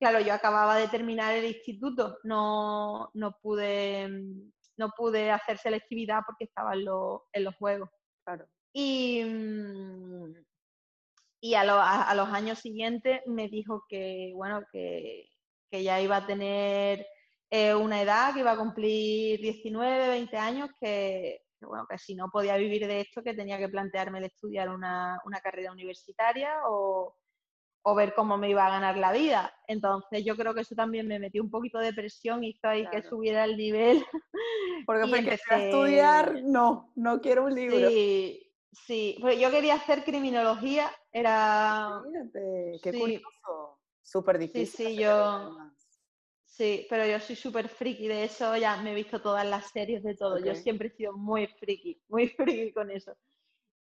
[0.00, 4.08] claro, yo acababa de terminar el instituto, no, no, pude,
[4.76, 6.84] no pude hacer selectividad porque estaba en,
[7.32, 7.90] en los Juegos.
[8.24, 8.46] Claro.
[8.72, 9.22] Y,
[11.40, 15.28] y a, a, los años siguientes me dijo que, bueno, que,
[15.70, 17.06] que ya iba a tener
[17.50, 22.28] eh, una edad que iba a cumplir 19, 20 años, que, bueno, que si no
[22.30, 27.14] podía vivir de esto, que tenía que plantearme el estudiar una, carrera universitaria o,
[27.96, 29.50] ver cómo me iba a ganar la vida.
[29.66, 32.86] Entonces yo creo que eso también me metió un poquito de presión, y hizo ahí
[32.90, 34.04] que subiera el nivel.
[34.86, 37.88] Porque y empecé a estudiar, no, no quiero un libro.
[37.88, 42.02] Sí, sí, pero yo quería hacer criminología, era...
[42.04, 44.66] Fíjate, qué curioso, súper difícil.
[44.66, 45.56] Sí, sí, yo...
[46.48, 50.02] Sí, pero yo soy súper friki de eso, ya me he visto todas las series
[50.02, 50.38] de todo.
[50.38, 53.14] Yo siempre he sido muy friki, muy friki con eso.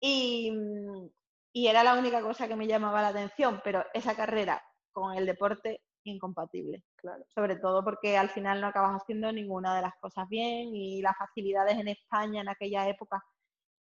[0.00, 1.10] Y, mm,
[1.52, 5.26] y, era la única cosa que me llamaba la atención, pero esa carrera con el
[5.26, 6.82] deporte, incompatible.
[6.96, 7.24] Claro.
[7.34, 11.16] Sobre todo porque al final no acabas haciendo ninguna de las cosas bien y las
[11.16, 13.22] facilidades en España en aquella época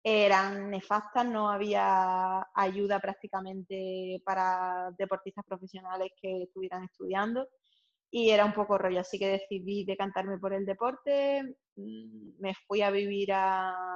[0.04, 7.48] eran nefastas, no había ayuda prácticamente para deportistas profesionales que estuvieran estudiando
[8.14, 11.44] y era un poco rollo, así que decidí decantarme por el deporte,
[11.78, 13.88] mm, me fui a vivir a,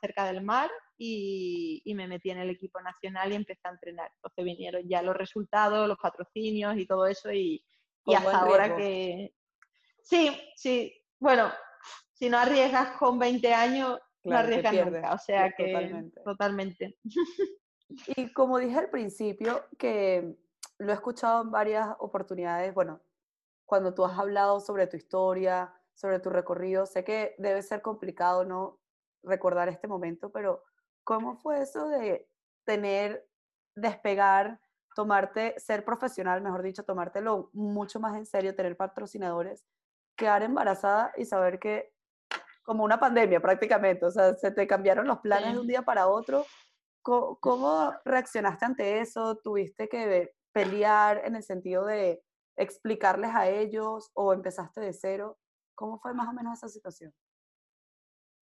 [0.00, 4.10] cerca del mar y, me metí en el equipo nacional y empecé a entrenar.
[4.14, 7.64] Entonces vinieron ya los resultados, los patrocinios y todo eso y,
[8.06, 9.34] hasta ahora que...
[10.00, 11.50] Sí, sí, bueno,
[12.12, 16.20] si no arriesgas con 20 años, no arriesgas nunca, o sea que totalmente.
[16.22, 16.98] totalmente.
[18.16, 20.36] Y como dije al principio, que
[20.78, 23.00] lo he escuchado en varias oportunidades, bueno,
[23.68, 28.42] cuando tú has hablado sobre tu historia, sobre tu recorrido, sé que debe ser complicado
[28.42, 28.80] no
[29.22, 30.64] recordar este momento, pero
[31.04, 32.26] ¿cómo fue eso de
[32.64, 33.28] tener,
[33.74, 34.58] despegar,
[34.94, 39.66] tomarte, ser profesional, mejor dicho, tomártelo mucho más en serio, tener patrocinadores,
[40.16, 41.92] quedar embarazada y saber que
[42.62, 46.08] como una pandemia prácticamente, o sea, se te cambiaron los planes de un día para
[46.08, 46.46] otro.
[47.02, 49.36] ¿Cómo, reaccionaste ante eso?
[49.36, 52.22] ¿Tuviste que pelear en el sentido de
[52.58, 55.38] explicarles a ellos o empezaste de cero?
[55.74, 57.14] ¿Cómo fue más o menos esa situación?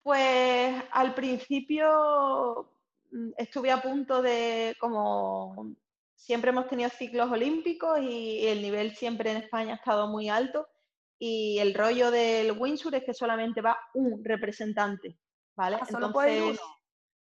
[0.03, 2.71] Pues al principio
[3.11, 5.77] mm, estuve a punto de, como
[6.15, 10.67] siempre hemos tenido ciclos olímpicos y el nivel siempre en España ha estado muy alto
[11.19, 15.19] y el rollo del Windsor es que solamente va un representante,
[15.57, 15.79] ¿vale?
[15.81, 16.61] Ah, solo puede ir uno.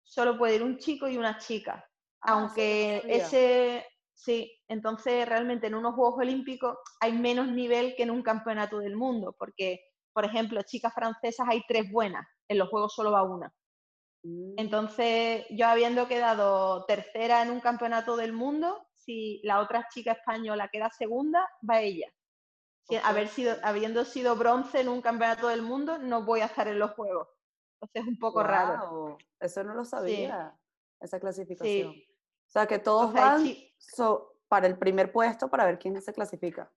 [0.03, 1.87] Solo puede ir un chico y una chica.
[2.21, 3.85] Ah, aunque ese,
[4.21, 8.95] Sí, entonces realmente en unos Juegos Olímpicos hay menos nivel que en un campeonato del
[8.95, 9.81] mundo, porque,
[10.13, 13.51] por ejemplo, chicas francesas hay tres buenas, en los Juegos solo va una.
[14.21, 14.53] Mm.
[14.57, 20.69] Entonces, yo habiendo quedado tercera en un campeonato del mundo, si la otra chica española
[20.71, 22.13] queda segunda, va ella.
[23.03, 26.77] haber sido, habiendo sido bronce en un campeonato del mundo, no voy a estar en
[26.77, 27.27] los Juegos.
[27.73, 29.17] Entonces es un poco raro.
[29.39, 30.55] Eso no lo sabía,
[30.99, 31.89] esa clasificación.
[31.89, 33.70] O sea, que todos van
[34.47, 36.71] para el primer puesto para ver quién se clasifica.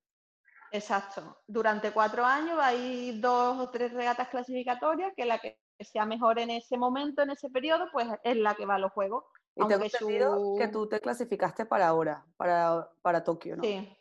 [0.71, 1.43] Exacto.
[1.47, 6.51] Durante cuatro años hay dos o tres regatas clasificatorias que la que sea mejor en
[6.51, 9.25] ese momento, en ese periodo, pues es la que va a los juegos.
[9.57, 13.63] Y tengo entendido que tú te clasificaste para ahora, para, para Tokio, ¿no?
[13.63, 13.97] Sí,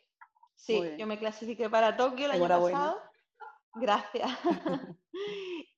[0.56, 3.00] sí, yo me clasifiqué para Tokio el año pasado.
[3.74, 4.30] Gracias.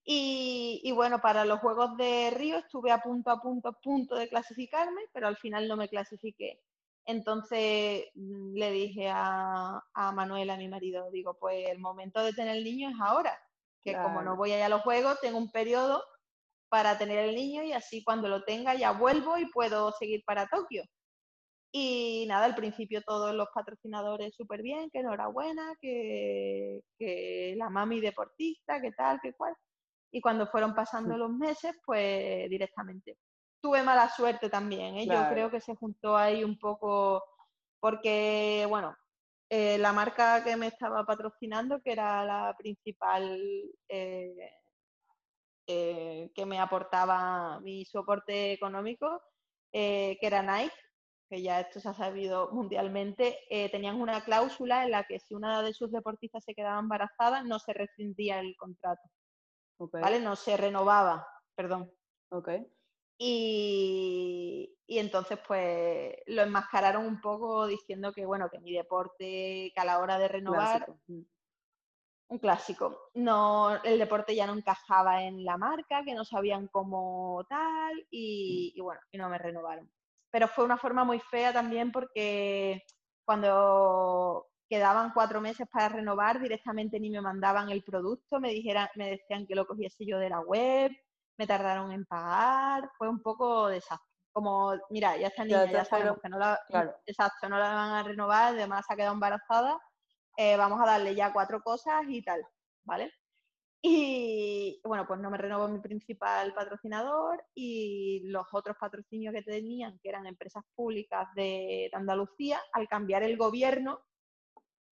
[0.08, 4.28] Y, bueno, para los Juegos de Río estuve a punto, a punto, a punto de
[4.28, 6.62] clasificarme, pero al final no me clasifiqué.
[7.06, 12.32] Entonces mm, le dije a, a Manuel, a mi marido, digo, pues el momento de
[12.32, 13.38] tener el niño es ahora,
[13.82, 16.02] que como no voy allá a los Juegos, tengo un periodo
[16.68, 20.48] para tener el niño y así cuando lo tenga ya vuelvo y puedo seguir para
[20.48, 20.82] Tokio.
[21.72, 28.00] Y nada, al principio todos los patrocinadores súper bien, que enhorabuena, que, que la mami
[28.00, 29.54] deportista, que tal, que cual
[30.16, 33.18] y cuando fueron pasando los meses, pues directamente.
[33.60, 35.06] Tuve mala suerte también, ¿eh?
[35.06, 37.24] yo creo que se juntó ahí un poco
[37.80, 38.96] porque, bueno,
[39.48, 43.40] eh, la marca que me estaba patrocinando, que era la principal
[43.88, 44.52] eh,
[45.66, 49.20] que me aportaba mi soporte económico,
[49.72, 50.74] que era Nike,
[51.28, 53.38] que ya esto se ha sabido mundialmente,
[53.72, 57.58] tenían una cláusula en la que si una de sus deportistas se quedaba embarazada, no
[57.58, 59.02] se rescindía el contrato.
[59.78, 60.20] ¿vale?
[60.20, 61.92] No se renovaba, perdón.
[62.30, 62.66] Okay.
[63.18, 69.84] Y, entonces, pues, lo enmascararon un poco diciendo que, bueno, que mi deporte, que a
[69.84, 71.20] la hora de renovar, mm.
[72.28, 77.44] un clásico, no, el deporte ya no encajaba en la marca, que no sabían cómo
[77.48, 79.90] tal, y, y bueno, y no me renovaron.
[80.30, 82.82] Pero fue una forma muy fea también porque
[83.24, 89.10] cuando quedaban cuatro meses para renovar, directamente ni me mandaban el producto, me, dijeran, me
[89.10, 90.92] decían que lo cogiese yo de la web,
[91.38, 94.06] me tardaron en pagar, fue un poco desastre.
[94.32, 96.60] Como, mira, ya está niña, ya, sabemos que no la,
[97.06, 99.80] exacto, no la van a renovar, además ha quedado embarazada,
[100.36, 102.46] eh, vamos a darle ya cuatro cosas y tal,
[102.84, 103.10] ¿vale?
[103.80, 109.98] Y bueno, pues no me renovó mi principal patrocinador y los otros patrocinios que tenían,
[110.02, 114.00] que eran empresas públicas de Andalucía, al cambiar el gobierno,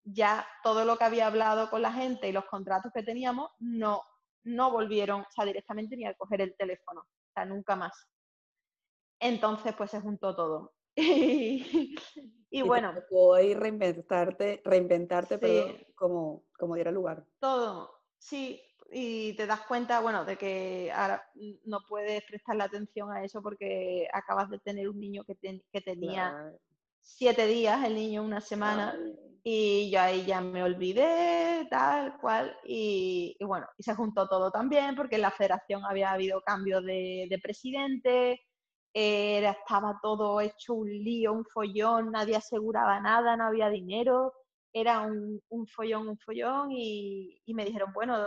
[0.04, 4.02] ya todo lo que había hablado con la gente y los contratos que teníamos no,
[4.46, 8.08] no volvieron, o sea, directamente ni a coger el teléfono, o sea, nunca más.
[9.20, 10.72] Entonces, pues se juntó todo.
[10.96, 12.94] y, bueno.
[12.94, 17.24] Te reinventarte, reinventarte, pero como, como diera lugar.
[17.38, 18.62] Todo, sí.
[18.92, 21.28] Y te das cuenta, bueno, de que ahora
[21.64, 25.36] no puedes prestarle atención a eso porque acabas de tener un niño que,
[25.72, 26.52] que tenía
[27.00, 28.96] siete días, el niño una semana,
[29.48, 34.96] y yo ahí ya me olvidé, tal cual, y, bueno, y se juntó todo también
[34.96, 38.40] porque en la federación había habido cambio de, presidente,
[38.92, 44.32] estaba todo hecho un lío, un follón, nadie aseguraba nada, no había dinero,
[44.72, 48.18] era un, follón, un follón, y, me dijeron, bueno,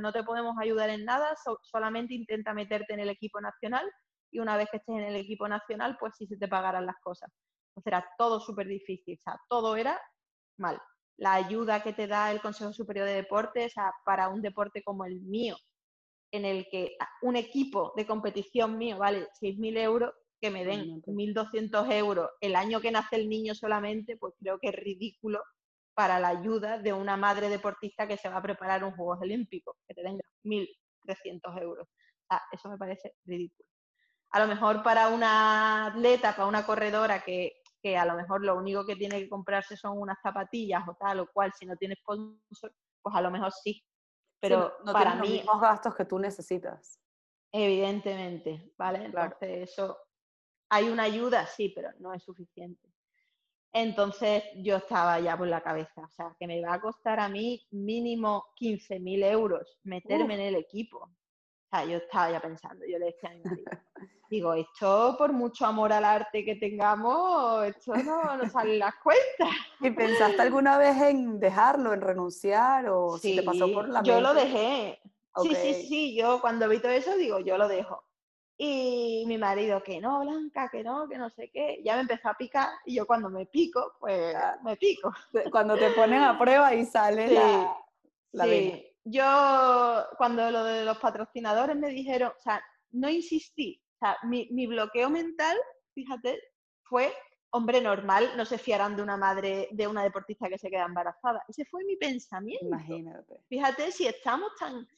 [0.00, 3.88] no te podemos ayudar en nada, solamente intenta meterte en el equipo nacional,
[4.32, 6.96] y una vez que estés en el equipo nacional, pues sí se te pagarán las
[7.00, 7.30] cosas.
[7.68, 10.00] Entonces era todo súper difícil, o sea, todo era
[10.56, 10.80] mal.
[11.16, 15.20] La ayuda que te da el Consejo Superior de Deportes para un deporte como el
[15.20, 15.56] mío,
[16.32, 21.90] en el que un equipo de competición mío vale 6.000 euros, que me den 1.200
[21.92, 25.42] euros el año que nace el niño solamente, pues creo que es ridículo
[25.94, 29.76] para la ayuda de una madre deportista que se va a preparar un Juegos Olímpicos,
[29.86, 31.88] que te den 1.300 euros.
[32.52, 33.68] eso me parece ridículo.
[34.30, 38.56] A lo mejor para una atleta, para una corredora que que a lo mejor lo
[38.56, 41.94] único que tiene que comprarse son unas zapatillas o tal o cual, si no tiene
[41.96, 43.84] sponsor, pues a lo mejor sí.
[44.40, 45.20] Pero no para mí...
[45.20, 46.98] los mismos gastos que tú necesitas.
[47.52, 49.04] Evidentemente, ¿vale?
[49.04, 49.98] Entonces eso,
[50.70, 52.88] hay una ayuda, sí, pero no es suficiente.
[53.70, 57.28] Entonces yo estaba ya por la cabeza, o sea, que me va a costar a
[57.28, 61.10] mí mínimo 15.000 euros meterme en el equipo
[61.82, 63.64] yo estaba ya pensando, yo le decía a mi marido,
[64.30, 69.50] digo, esto por mucho amor al arte que tengamos, esto no nos sale las cuentas.
[69.80, 74.20] ¿Y pensaste alguna vez en dejarlo, en renunciar o si te pasó por la yo
[74.20, 75.00] lo dejé.
[75.42, 78.04] Sí, sí, sí, yo cuando vi todo eso digo, yo lo dejo.
[78.56, 82.28] Y mi marido, que no, Blanca, que no, que no sé qué, ya me empezó
[82.28, 85.12] a picar y yo cuando me pico, pues me pico.
[85.50, 87.76] Cuando te ponen a prueba y sale la,
[88.30, 92.62] la sí yo cuando lo de los patrocinadores me dijeron, o sea,
[92.92, 95.56] no insistí, o sea, mi, bloqueo mental,
[95.94, 96.40] fíjate,
[96.82, 97.12] fue,
[97.50, 101.44] hombre, normal, no se fiarán de una madre, de una deportista que se queda embarazada.
[101.48, 102.66] Ese fue mi pensamiento.
[102.66, 103.40] Imagínate.
[103.48, 104.88] Fíjate si estamos tan,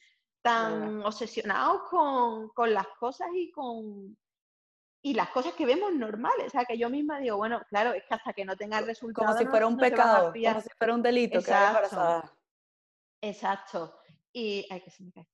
[0.41, 4.17] tan obsesionados con, con las cosas y con,
[5.01, 6.47] y las cosas que vemos normales.
[6.47, 8.85] O sea, que yo misma digo, bueno, claro, es que hasta que no tenga el
[8.85, 9.27] resultado.
[9.27, 11.39] Como si fuera un pecado, como si fuera un delito.
[11.39, 12.36] Exacto.
[13.21, 13.99] Exacto.
[14.33, 15.25] Y, ay, que se me cae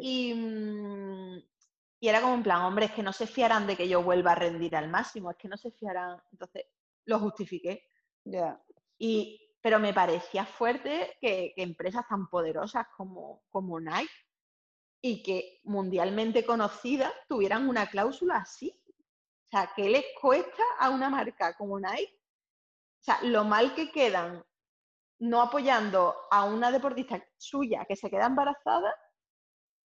[0.00, 1.38] Y, mm,
[2.00, 4.32] y era como en plan, hombre, es que no se fiarán de que yo vuelva
[4.32, 6.20] a rendir al máximo, es que no se fiarán.
[6.32, 6.64] Entonces,
[7.06, 7.88] lo justifiqué.
[8.24, 8.62] Ya.
[8.98, 14.12] Y, pero me parecía fuerte que, empresas tan poderosas como, como Nike
[15.00, 18.78] y que mundialmente conocidas tuvieran una cláusula así.
[19.44, 22.20] O sea, ¿qué les cuesta a una marca como Nike?
[23.00, 24.44] O sea, lo mal que quedan
[25.18, 28.94] no apoyando a una deportista suya que se queda embarazada,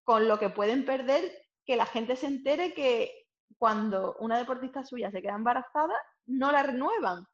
[0.03, 1.31] con lo que pueden perder
[1.65, 5.93] que la gente se entere que cuando una deportista suya se queda embarazada,
[6.25, 7.25] no la renuevan.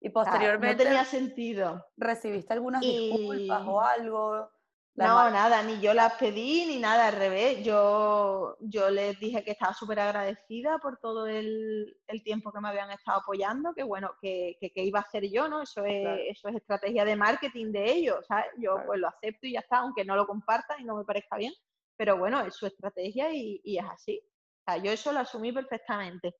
[0.00, 0.84] Y posteriormente.
[0.84, 1.86] no tenía sentido.
[1.96, 4.50] ¿Recibiste algunas disculpas o algo?
[4.94, 7.64] No, nada, ni yo las pedí ni nada, al revés.
[7.64, 12.90] Yo, yo les dije que estaba súper agradecida por todo el, tiempo que me habían
[12.90, 15.62] estado apoyando, que bueno, que, que, iba a hacer yo, ¿no?
[15.62, 18.46] Eso es, eso es estrategia de marketing de ellos, ¿sabes?
[18.58, 21.36] Yo pues lo acepto y ya está, aunque no lo compartan y no me parezca
[21.36, 21.54] bien,
[21.96, 24.20] pero bueno, es su estrategia y, y es así.
[24.60, 26.34] O sea, yo eso lo asumí perfectamente.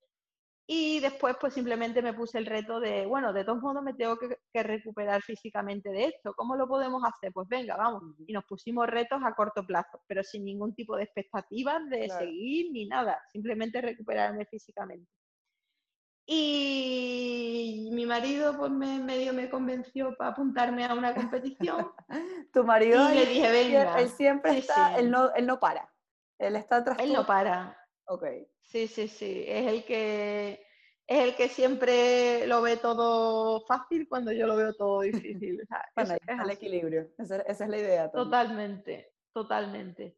[0.66, 4.16] Y después, pues simplemente me puse el reto de, bueno, de todos modos me tengo
[4.16, 6.34] que, recuperar físicamente de esto.
[6.34, 7.32] ¿Cómo lo podemos hacer?
[7.32, 8.02] Pues venga, vamos.
[8.26, 12.70] Y nos pusimos retos a corto plazo, pero sin ningún tipo de expectativas de seguir
[12.72, 13.20] ni nada.
[13.32, 15.10] Simplemente recuperarme físicamente.
[16.24, 21.90] Y mi marido, pues me, medio me convenció para apuntarme a una competición.
[22.52, 23.98] tu marido, y le dije, venga.
[24.00, 25.92] Él siempre está, Él, no, él no para.
[26.38, 26.98] Él está atrás.
[27.00, 27.76] Él no para.
[28.06, 28.24] Ok.
[28.62, 29.44] Sí, sí, sí.
[29.46, 30.66] Es el que
[31.06, 35.62] es el que siempre lo ve todo fácil cuando yo lo veo todo difícil.
[35.94, 37.08] bueno, es, el equilibrio.
[37.18, 38.10] Esa, es la idea.
[38.10, 40.16] Totalmente, totalmente.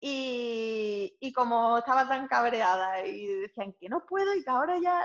[0.00, 5.04] Y, y, como estaba tan cabreada y decían que no puedo y que ahora ya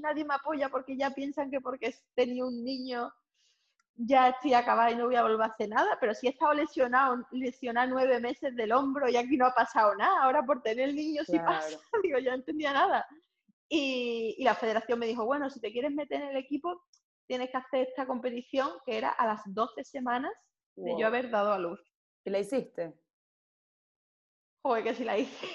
[0.00, 3.12] nadie me apoya porque ya piensan que porque tenía un niño
[3.96, 6.52] ya estoy acabada y no voy a volver a hacer nada, pero si he estado
[6.52, 10.88] lesionado, lesionado nueve meses del hombro y aquí no ha pasado nada, ahora por tener
[10.88, 13.06] el niño sí pasa, digo, ya no entendía nada.
[13.68, 16.82] Y, la federación me dijo, bueno, si te quieres meter en el equipo,
[17.26, 20.32] tienes que hacer esta competición que era a las 12 semanas
[20.76, 21.80] de yo haber dado a luz.
[22.24, 22.94] ¿Y la hiciste?
[24.62, 25.46] Joder, que sí la hice.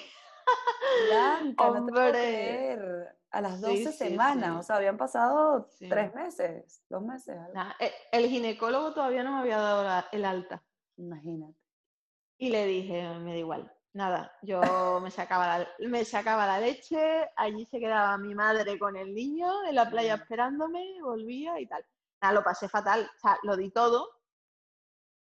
[1.08, 7.36] Blanca, no te a las 12 semanas, o sea, habían pasado tres meses, dos meses.
[7.78, 10.62] E, el, ginecólogo todavía no me había dado el alta.
[10.96, 11.54] Imagínate.
[12.38, 13.72] Y le dije, me da igual.
[13.92, 18.96] Nada, yo me sacaba, la, me sacaba la leche, allí se quedaba mi madre con
[18.96, 21.84] el niño en la playa esperándome, volvía y tal.
[22.22, 24.08] Nada, lo pasé fatal, o sea, lo di todo,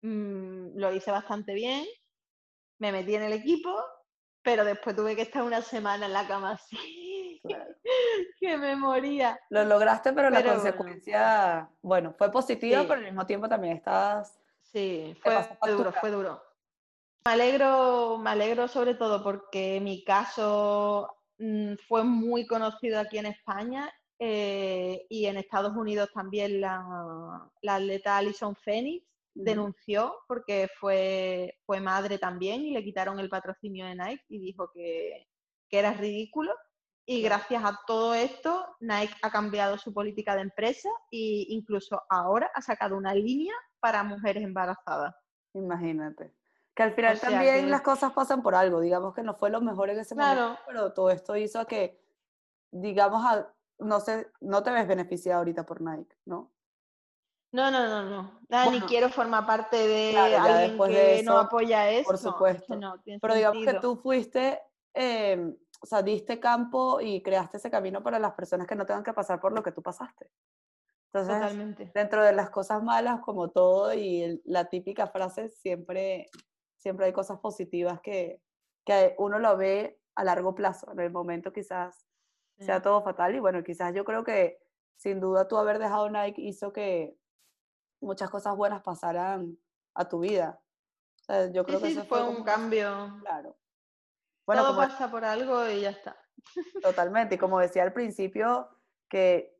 [0.01, 1.85] mm, lo hice bastante bien,
[2.79, 3.75] me metí en el equipo,
[4.43, 7.41] pero después tuve que estar una semana en la cama así,
[8.39, 9.39] que me moría.
[9.49, 12.13] Lo lograste, pero, la consecuencia, bueno.
[12.17, 14.39] fue positiva, pero al mismo tiempo también estás...
[14.61, 15.35] Sí, fue
[15.67, 16.43] duro, fue duro.
[17.25, 23.27] Me alegro, me alegro sobre todo porque mi caso mm, fue muy conocido aquí en
[23.27, 31.79] España eh, y en Estados Unidos también la, atleta Alison Phoenix denunció porque fue, fue
[31.79, 35.27] madre también y le quitaron el patrocinio de Nike y dijo que,
[35.69, 36.53] que era ridículo.
[37.05, 42.49] Y gracias a todo esto, Nike ha cambiado su política de empresa e incluso ahora
[42.55, 45.13] ha sacado una línea para mujeres embarazadas.
[45.53, 46.33] Imagínate.
[46.73, 49.89] Que al final también las cosas pasan por algo, digamos que no fue lo mejor
[49.89, 52.01] en ese momento, pero todo esto hizo que,
[52.71, 53.21] digamos,
[53.79, 56.52] no sé, no te ves beneficiado ahorita por Nike, ¿no?
[57.53, 58.03] No, no, no,
[58.49, 58.71] no.
[58.71, 62.03] ni quiero formar parte de alguien que no apoya eso.
[62.03, 62.75] Por supuesto.
[63.21, 64.59] pero digamos que tú fuiste,
[64.93, 69.03] em, o sea, diste campo y creaste ese camino para las personas que no tengan
[69.03, 70.29] que pasar por lo que tú pasaste.
[71.13, 71.91] Entonces, Totalmente.
[71.93, 76.27] dentro de las cosas malas, como todo, y la típica frase, siempre
[76.83, 78.41] siempre hay cosas positivas que,
[78.85, 80.91] que uno lo ve a largo plazo.
[80.91, 82.05] En el momento quizás
[82.59, 84.59] sea todo fatal y bueno, quizás yo creo que
[84.95, 87.17] sin duda tú haber dejado Nike hizo que
[88.03, 89.57] muchas cosas buenas pasaran
[89.95, 90.61] a tu vida.
[91.51, 93.17] yo creo que eso fue, un cambio.
[93.21, 93.57] Claro.
[94.45, 96.17] Bueno, todo pasa por algo y ya está.
[96.81, 97.35] Totalmente.
[97.35, 98.69] Y como decía al principio,
[99.09, 99.57] que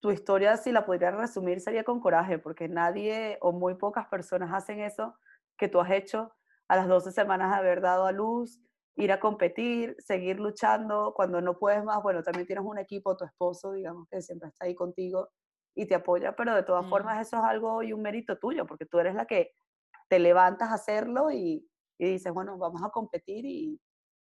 [0.00, 4.52] tu historia, si la pudiera resumir, sería con coraje, porque nadie o muy pocas personas
[4.52, 5.14] hacen eso
[5.56, 6.32] que tú has hecho
[6.68, 8.60] a las 12 semanas de haber dado a luz,
[8.96, 13.24] ir a competir, seguir luchando, cuando no puedes más, bueno, también tienes un equipo, tu
[13.24, 15.28] esposo, digamos, que siempre está ahí contigo
[15.76, 18.86] y te apoya, pero de todas formas eso es algo y un mérito tuyo, porque
[18.86, 19.52] tú eres la que
[20.08, 21.68] te levantas a hacerlo y,
[21.98, 23.78] y dices, bueno, vamos a competir y,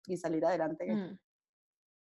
[0.07, 0.93] y salir adelante.
[0.93, 1.19] Mm.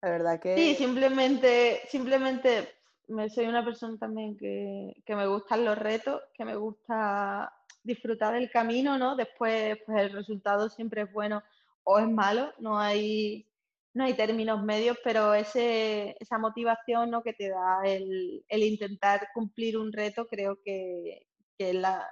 [0.01, 0.57] La verdad que...
[0.57, 2.69] Sí, simplemente, simplemente
[3.09, 8.35] me, soy una persona también que, que me gustan los retos, que me gusta disfrutar
[8.35, 9.17] el camino, ¿no?
[9.17, 11.43] Después, pues el resultado siempre es bueno
[11.85, 13.47] o es malo, no hay,
[13.95, 17.23] no hay términos medios, pero ese, esa motivación ¿no?
[17.23, 21.27] que te da el, intentar cumplir un reto, creo que,
[21.59, 22.09] es la,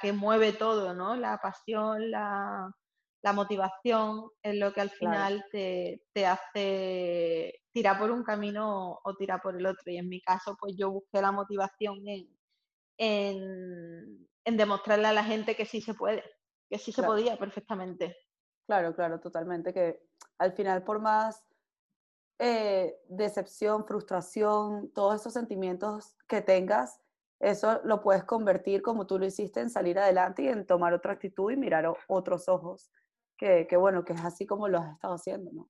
[0.00, 1.16] que mueve todo, ¿no?
[1.16, 2.74] La pasión, la,
[3.32, 9.40] motivación es lo que al final te, te, hace tirar por un camino o tirar
[9.40, 9.90] por el otro.
[9.92, 12.28] Y en mi caso, pues yo busqué la motivación en,
[12.98, 16.24] en, en demostrarle a la gente que sí se puede,
[16.68, 18.16] que sí se podía perfectamente.
[18.66, 20.00] Claro, claro, totalmente, que
[20.42, 21.44] al final por más
[22.38, 27.00] eh, decepción, frustración, todos esos sentimientos que tengas,
[27.40, 31.12] eso lo puedes convertir como tú lo hiciste en salir adelante y en tomar otra
[31.12, 32.90] actitud y mirar otros ojos,
[33.36, 35.68] que, que bueno, que es así como lo has estado haciendo, ¿no?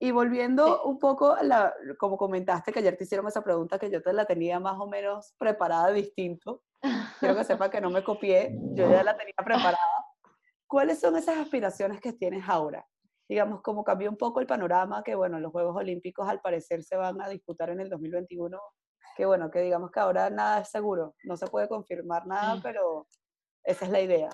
[0.00, 4.00] Y volviendo un poco, la, como comentaste que ayer te hicieron esa pregunta que yo
[4.00, 6.62] te la tenía más o menos preparada distinto.
[7.18, 9.78] Quiero que sepa que no me copié, yo ya la tenía preparada.
[10.68, 12.86] ¿Cuáles son esas aspiraciones que tienes ahora?
[13.28, 16.96] Digamos, como cambió un poco el panorama, que bueno, los Juegos Olímpicos al parecer se
[16.96, 18.58] van a disputar en el 2021,
[19.16, 23.06] que bueno, que digamos que ahora nada es seguro, no se puede confirmar nada, pero
[23.64, 24.30] esa es la idea.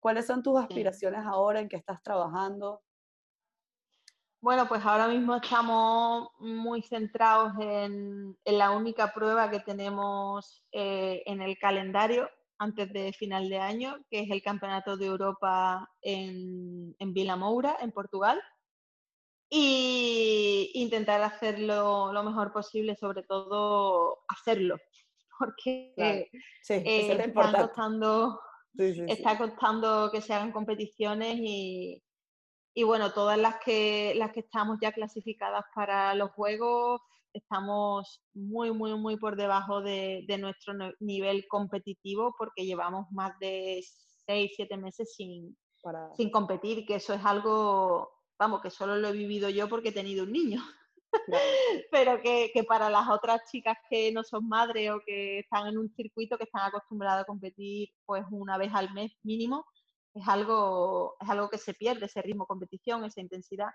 [0.00, 1.60] ¿Cuáles son tus aspiraciones ahora?
[1.60, 2.82] ¿En qué estás trabajando?
[4.40, 11.40] Bueno, pues ahora mismo estamos muy centrados en, la única prueba que tenemos eh, en
[11.40, 12.28] el calendario
[12.62, 17.92] antes de final de año, que es el Campeonato de Europa en, en Vilamoura, en
[17.92, 18.40] Portugal.
[19.50, 24.78] Y intentar hacerlo lo mejor posible, sobre todo hacerlo,
[25.38, 26.30] porque eh,
[26.66, 28.40] está, costando,
[28.74, 32.02] está costando que se hagan competiciones y,
[32.74, 37.02] y bueno, todas las que, las que estamos ya clasificadas para los juegos,
[37.32, 43.82] estamos muy, muy, muy por debajo de, nuestro nivel competitivo porque llevamos más de
[44.26, 45.56] seis, siete meses sin,
[46.16, 49.92] sin competir, que eso es algo, vamos, que solo lo he vivido yo porque he
[49.92, 50.62] tenido un niño.
[51.90, 55.78] Pero que, que, para las otras chicas que no son madres o que están en
[55.78, 59.66] un circuito que están acostumbradas a competir pues una vez al mes mínimo,
[60.14, 63.68] es algo, es algo que se pierde, ese ritmo de competición, esa intensidad.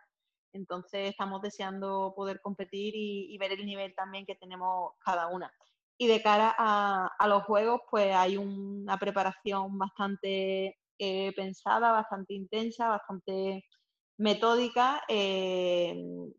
[0.54, 5.52] Entonces estamos deseando poder competir y, ver el nivel también que tenemos cada una.
[5.98, 12.90] Y de cara a, los juegos, pues hay una preparación bastante, eh, pensada, bastante intensa,
[12.90, 13.64] bastante
[14.18, 15.96] metódica, eh,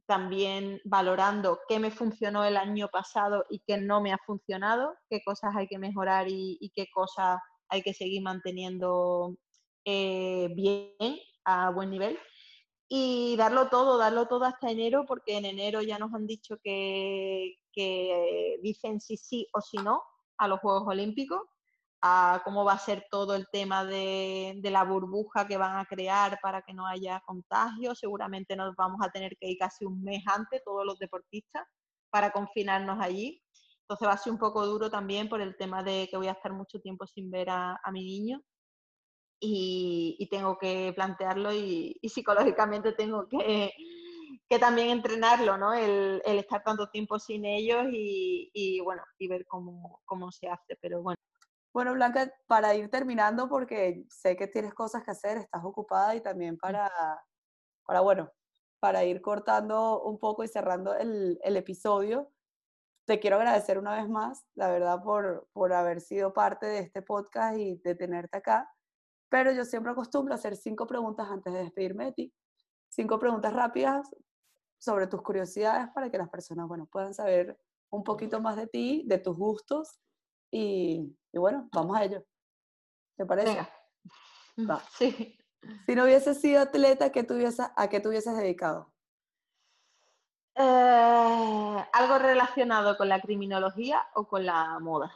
[0.06, 5.22] también valorando qué me funcionó el año pasado y qué no me ha funcionado, qué
[5.24, 7.38] cosas hay que mejorar y, qué cosas
[7.68, 9.36] hay que seguir manteniendo
[9.84, 12.18] eh, bien, a buen nivel.
[12.88, 17.56] Y darlo todo, darlo todo hasta enero, porque en enero ya nos han dicho que,
[17.72, 20.02] que dicen si sí o si no
[20.38, 21.42] a los Juegos Olímpicos
[22.00, 26.38] a cómo va a ser todo el tema de, la burbuja que van a crear
[26.40, 27.94] para que no haya contagio.
[27.94, 31.66] Seguramente nos vamos a tener que ir casi un mes antes, todos los deportistas,
[32.10, 33.42] para confinarnos allí.
[33.82, 36.32] Entonces va a ser un poco duro también por el tema de que voy a
[36.32, 38.40] estar mucho tiempo sin ver a, mi niño
[39.40, 43.72] y, tengo que plantearlo y, psicológicamente tengo que,
[44.60, 45.74] también entrenarlo, ¿no?
[45.74, 50.76] El, estar tanto tiempo sin ellos y, bueno, y ver cómo, cómo se hace.
[50.80, 51.18] Pero bueno,
[51.72, 56.20] bueno, Blanca, para ir terminando, porque sé que tienes cosas que hacer, estás ocupada y
[56.22, 56.90] también para,
[57.86, 58.30] para bueno,
[58.80, 62.30] para ir cortando un poco y cerrando el, el episodio,
[63.08, 67.00] te quiero agradecer una vez más, la verdad, por, por haber sido parte de este
[67.00, 68.70] podcast y de tenerte acá.
[69.28, 72.34] Pero yo siempre acostumbro a hacer cinco preguntas antes de despedirme de ti.
[72.88, 74.08] Cinco preguntas rápidas
[74.78, 77.58] sobre tus curiosidades para que las personas, bueno, puedan saber
[77.90, 80.00] un poquito más de ti, de tus gustos
[80.50, 82.24] y, bueno, vamos a ello.
[83.16, 83.68] ¿Te parece?
[84.96, 85.38] Sí.
[85.86, 88.92] Si no hubieses sido atleta, ¿a qué te hubieses dedicado?
[90.54, 95.12] Eh, algo relacionado con la criminología o con la moda.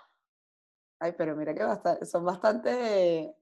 [1.01, 3.35] Ay, pero mira que son bastante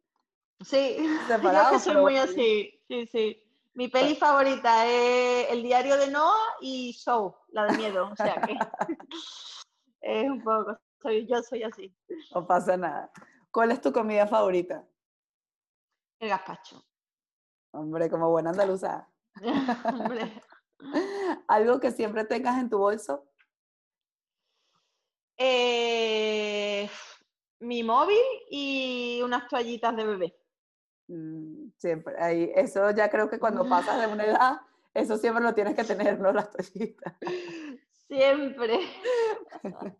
[0.64, 0.96] sí.
[1.72, 3.42] Yo soy muy así, sí, sí.
[3.74, 8.10] Mi peli favorita es El diario de Noah y Show, la de miedo.
[8.10, 8.56] O sea que
[10.00, 11.94] es un poco soy, yo soy así.
[12.34, 13.10] No pasa nada.
[13.50, 14.86] ¿Cuál es tu comida favorita?
[16.18, 16.84] El gazpacho.
[17.72, 19.08] Hombre, como buena andaluza.
[19.84, 20.42] Hombre.
[21.48, 23.26] ¿Algo que siempre tengas en tu bolso?
[25.38, 26.90] Eh,
[27.60, 28.18] mi móvil
[28.50, 30.39] y unas toallitas de bebé.
[31.10, 32.14] Mm, siempre.
[32.22, 34.60] Ahí, eso ya creo que cuando pasas de una edad,
[34.94, 36.32] eso siempre lo tienes que tener, ¿no?
[36.32, 37.14] Las toallitas.
[38.06, 38.78] Siempre.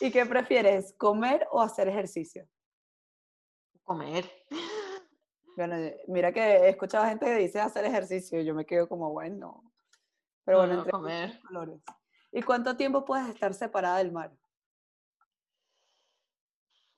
[0.00, 2.48] ¿Y qué prefieres, comer o hacer ejercicio?
[3.82, 4.30] Comer.
[5.56, 9.10] Bueno, eh, mira que he escuchado gente que dice hacer ejercicio, yo me quedo como,
[9.10, 9.72] bueno.
[10.44, 11.40] Pero bueno, entre comer.
[11.40, 11.82] colores.
[12.30, 14.32] ¿Y cuánto tiempo puedes estar separada del mar?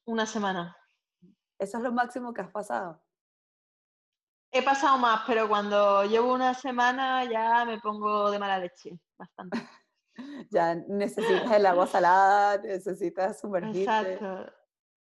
[0.05, 0.77] Una semana.
[1.59, 3.03] ¿Eso es lo máximo que has pasado?
[4.53, 9.59] He pasado más, pero cuando llevo una semana ya me pongo de mala leche, bastante.
[10.51, 13.83] ya necesitas el agua salada, necesitas sumergirte.
[13.83, 14.53] Exacto.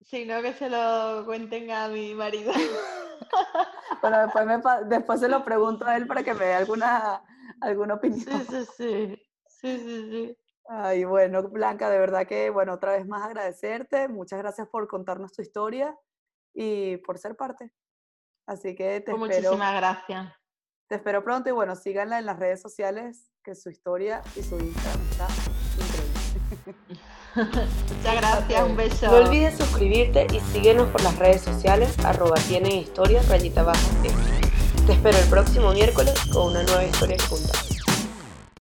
[0.03, 2.53] Si no, que se lo cuenten a mi marido.
[4.03, 7.25] bueno, después, me, después se lo pregunto a él para que me dé alguna,
[7.61, 8.47] alguna opinión.
[8.47, 9.23] Sí, sí, sí.
[9.47, 10.39] Sí, sí, sí.
[10.69, 14.09] Ay, bueno, Blanca, de verdad que, bueno, otra vez más agradecerte.
[14.09, 15.99] Muchas gracias por contarnos tu historia
[16.55, 17.73] y por ser parte.
[18.49, 19.51] Así que te pues espero.
[19.51, 20.33] Muchísimas gracias.
[20.89, 24.59] Te espero pronto y bueno, síganla en las redes sociales, que su historia y su
[24.59, 25.27] Instagram está
[25.77, 26.99] increíble.
[27.95, 29.07] Muchas gracias, un beso.
[29.07, 33.87] No olvides suscribirte y síguenos por las redes sociales, arroba tiene historia, rayita abajo.
[34.87, 37.78] Te espero el próximo miércoles con una nueva historia juntas.